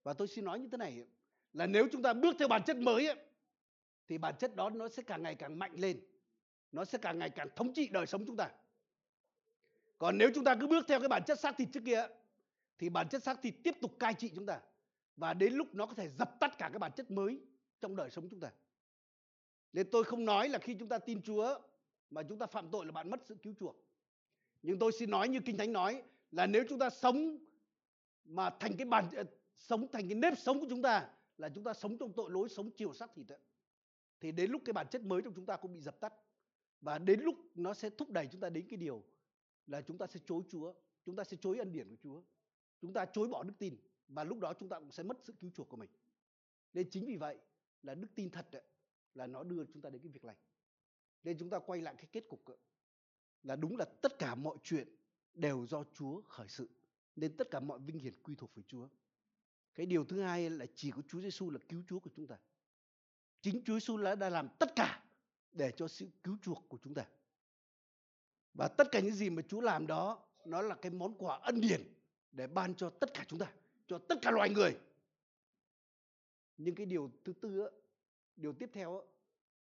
[0.03, 1.07] Và tôi xin nói như thế này
[1.53, 3.17] là nếu chúng ta bước theo bản chất mới ấy,
[4.07, 6.01] thì bản chất đó nó sẽ càng ngày càng mạnh lên.
[6.71, 8.49] Nó sẽ càng ngày càng thống trị đời sống chúng ta.
[9.97, 12.07] Còn nếu chúng ta cứ bước theo cái bản chất xác thịt trước kia
[12.77, 14.59] thì bản chất xác thịt tiếp tục cai trị chúng ta
[15.15, 17.41] và đến lúc nó có thể dập tắt cả cái bản chất mới
[17.81, 18.51] trong đời sống chúng ta.
[19.73, 21.59] Nên tôi không nói là khi chúng ta tin Chúa
[22.09, 23.75] mà chúng ta phạm tội là bạn mất sự cứu chuộc.
[24.61, 27.37] Nhưng tôi xin nói như Kinh Thánh nói là nếu chúng ta sống
[28.25, 29.23] mà thành cái bản ờ,
[29.57, 32.49] sống thành cái nếp sống của chúng ta là chúng ta sống trong tội lỗi
[32.49, 33.39] sống chiều xác thịt ấy,
[34.21, 36.13] thì đến lúc cái bản chất mới trong chúng ta cũng bị dập tắt.
[36.81, 39.03] Và đến lúc nó sẽ thúc đẩy chúng ta đến cái điều
[39.67, 40.73] là chúng ta sẽ chối Chúa,
[41.05, 42.23] chúng ta sẽ chối ân điển của Chúa,
[42.81, 45.33] chúng ta chối bỏ đức tin và lúc đó chúng ta cũng sẽ mất sự
[45.39, 45.89] cứu chuộc của mình.
[46.73, 47.37] Nên chính vì vậy
[47.83, 48.63] là đức tin thật đấy,
[49.13, 50.37] là nó đưa chúng ta đến cái việc lành.
[51.23, 52.57] Nên chúng ta quay lại cái kết cục ấy,
[53.43, 54.87] là đúng là tất cả mọi chuyện
[55.33, 56.69] đều do Chúa khởi sự
[57.15, 58.87] nên tất cả mọi vinh hiển quy thuộc về Chúa.
[59.75, 62.37] Cái điều thứ hai là chỉ có Chúa Giêsu là cứu Chúa của chúng ta
[63.41, 65.03] chính Chúa Giêsu đã làm tất cả
[65.51, 67.05] để cho sự cứu chuộc của chúng ta.
[68.53, 71.61] Và tất cả những gì mà Chúa làm đó nó là cái món quà ân
[71.61, 71.81] điển
[72.31, 73.53] để ban cho tất cả chúng ta,
[73.87, 74.77] cho tất cả loài người.
[76.57, 77.69] Nhưng cái điều thứ tư,
[78.35, 79.03] điều tiếp theo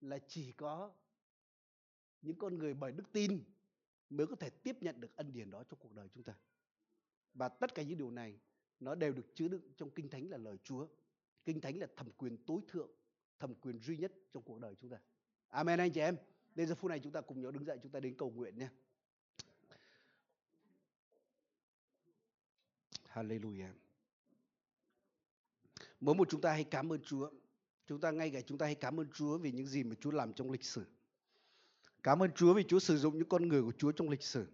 [0.01, 0.93] là chỉ có
[2.23, 3.45] những con người bởi đức tin
[4.11, 6.35] mới có thể tiếp nhận được ân điển đó trong cuộc đời chúng ta.
[7.35, 8.39] Và tất cả những điều này
[8.81, 10.87] nó đều được chứa đựng trong Kinh Thánh là lời Chúa.
[11.45, 12.91] Kinh Thánh là thẩm quyền tối thượng,
[13.41, 14.97] thẩm quyền duy nhất trong cuộc đời chúng ta.
[15.49, 16.17] Amen anh chị em.
[16.55, 18.59] Nên giờ phút này chúng ta cùng nhau đứng dậy, chúng ta đến cầu nguyện
[18.59, 18.69] nhé.
[23.13, 23.73] Hallelujah.
[26.01, 27.31] Mỗi một chúng ta hãy cảm ơn Chúa.
[27.87, 30.11] Chúng ta ngay cả chúng ta hãy cảm ơn Chúa vì những gì mà Chúa
[30.11, 30.85] làm trong lịch sử.
[32.03, 34.47] Cảm ơn Chúa vì Chúa sử dụng những con người của Chúa trong lịch sử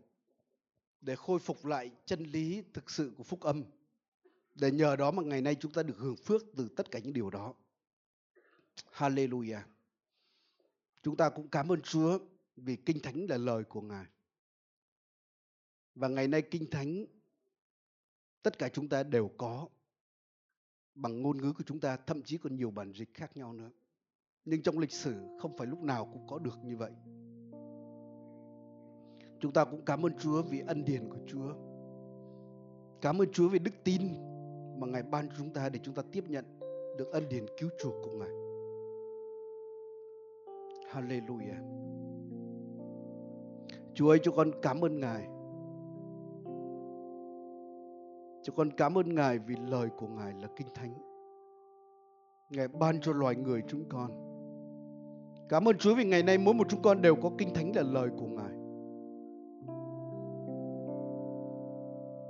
[1.00, 3.64] để khôi phục lại chân lý thực sự của phúc âm.
[4.54, 7.12] Để nhờ đó mà ngày nay chúng ta được hưởng phước từ tất cả những
[7.12, 7.54] điều đó.
[8.92, 9.62] Hallelujah.
[11.02, 12.18] Chúng ta cũng cảm ơn Chúa
[12.56, 14.06] vì Kinh Thánh là lời của Ngài.
[15.94, 17.06] Và ngày nay Kinh Thánh
[18.42, 19.68] tất cả chúng ta đều có
[20.94, 23.70] bằng ngôn ngữ của chúng ta, thậm chí còn nhiều bản dịch khác nhau nữa.
[24.44, 26.92] Nhưng trong lịch sử không phải lúc nào cũng có được như vậy.
[29.40, 31.54] Chúng ta cũng cảm ơn Chúa vì ân điển của Chúa.
[33.00, 34.02] Cảm ơn Chúa vì đức tin
[34.80, 36.44] mà Ngài ban cho chúng ta để chúng ta tiếp nhận
[36.98, 38.45] được ân điển cứu chuộc của Ngài.
[40.96, 41.60] Hallelujah.
[43.94, 45.28] Chúa ơi, cho con cảm ơn Ngài.
[48.42, 50.94] Cho con cảm ơn Ngài vì lời của Ngài là kinh thánh.
[52.50, 54.10] Ngài ban cho loài người chúng con.
[55.48, 57.82] Cảm ơn Chúa vì ngày nay mỗi một chúng con đều có kinh thánh là
[57.82, 58.52] lời của Ngài.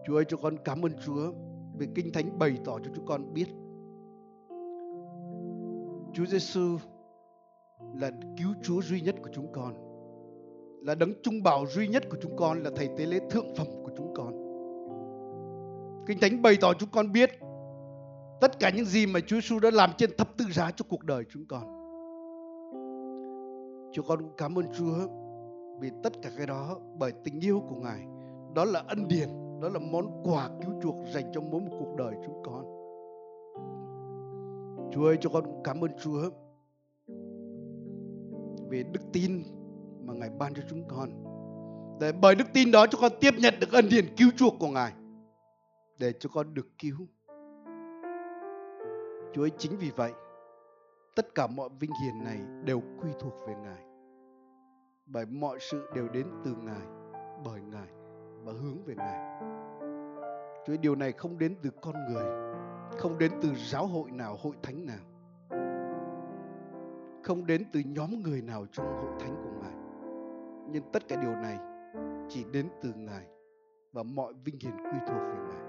[0.06, 1.32] Chúa ơi cho con cảm ơn Chúa
[1.78, 3.46] vì kinh thánh bày tỏ cho chúng con biết
[6.12, 6.78] Chúa Giêsu
[7.94, 9.74] là cứu Chúa duy nhất của chúng con,
[10.82, 13.66] là đấng trung bảo duy nhất của chúng con, là thầy tế lễ thượng phẩm
[13.84, 14.32] của chúng con.
[16.06, 17.30] Kinh thánh bày tỏ chúng con biết
[18.40, 21.04] tất cả những gì mà Chúa Giêsu đã làm trên thập tự giá cho cuộc
[21.04, 21.62] đời chúng con.
[23.92, 24.94] Chúng con cũng cảm ơn Chúa
[25.80, 28.00] vì tất cả cái đó bởi tình yêu của Ngài.
[28.54, 29.28] Đó là ân điển,
[29.60, 32.64] đó là món quà cứu chuộc dành cho mỗi một cuộc đời chúng con.
[34.92, 36.30] Chúa ơi, cho con cảm ơn Chúa
[38.70, 39.42] về đức tin
[40.04, 41.10] mà Ngài ban cho chúng con.
[42.00, 44.68] Để bởi đức tin đó cho con tiếp nhận được ân điển cứu chuộc của
[44.68, 44.92] Ngài.
[45.98, 46.96] Để cho con được cứu.
[49.34, 50.12] Chúa ấy chính vì vậy
[51.16, 53.82] tất cả mọi vinh hiển này đều quy thuộc về Ngài.
[55.06, 56.86] Bởi mọi sự đều đến từ Ngài,
[57.44, 57.88] bởi Ngài
[58.44, 59.42] và hướng về Ngài.
[60.66, 62.24] Chúa ấy điều này không đến từ con người,
[62.98, 65.15] không đến từ giáo hội nào, hội thánh nào
[67.26, 69.74] không đến từ nhóm người nào trong hội thánh của Ngài.
[70.72, 71.58] Nhưng tất cả điều này
[72.28, 73.26] chỉ đến từ Ngài
[73.92, 75.62] và mọi vinh hiển quy thuộc về Ngài.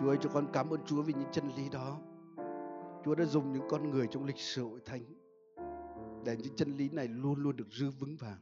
[0.00, 1.98] Chúa ơi, cho con cảm ơn Chúa vì những chân lý đó.
[3.04, 5.02] Chúa đã dùng những con người trong lịch sử hội thánh
[6.24, 8.38] để những chân lý này luôn luôn được giữ vững vàng.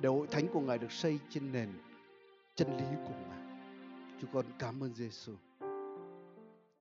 [0.00, 1.68] Để hội thánh của Ngài được xây trên nền
[2.54, 3.42] chân lý của Ngài.
[4.20, 5.32] Chúa con cảm ơn Giêsu.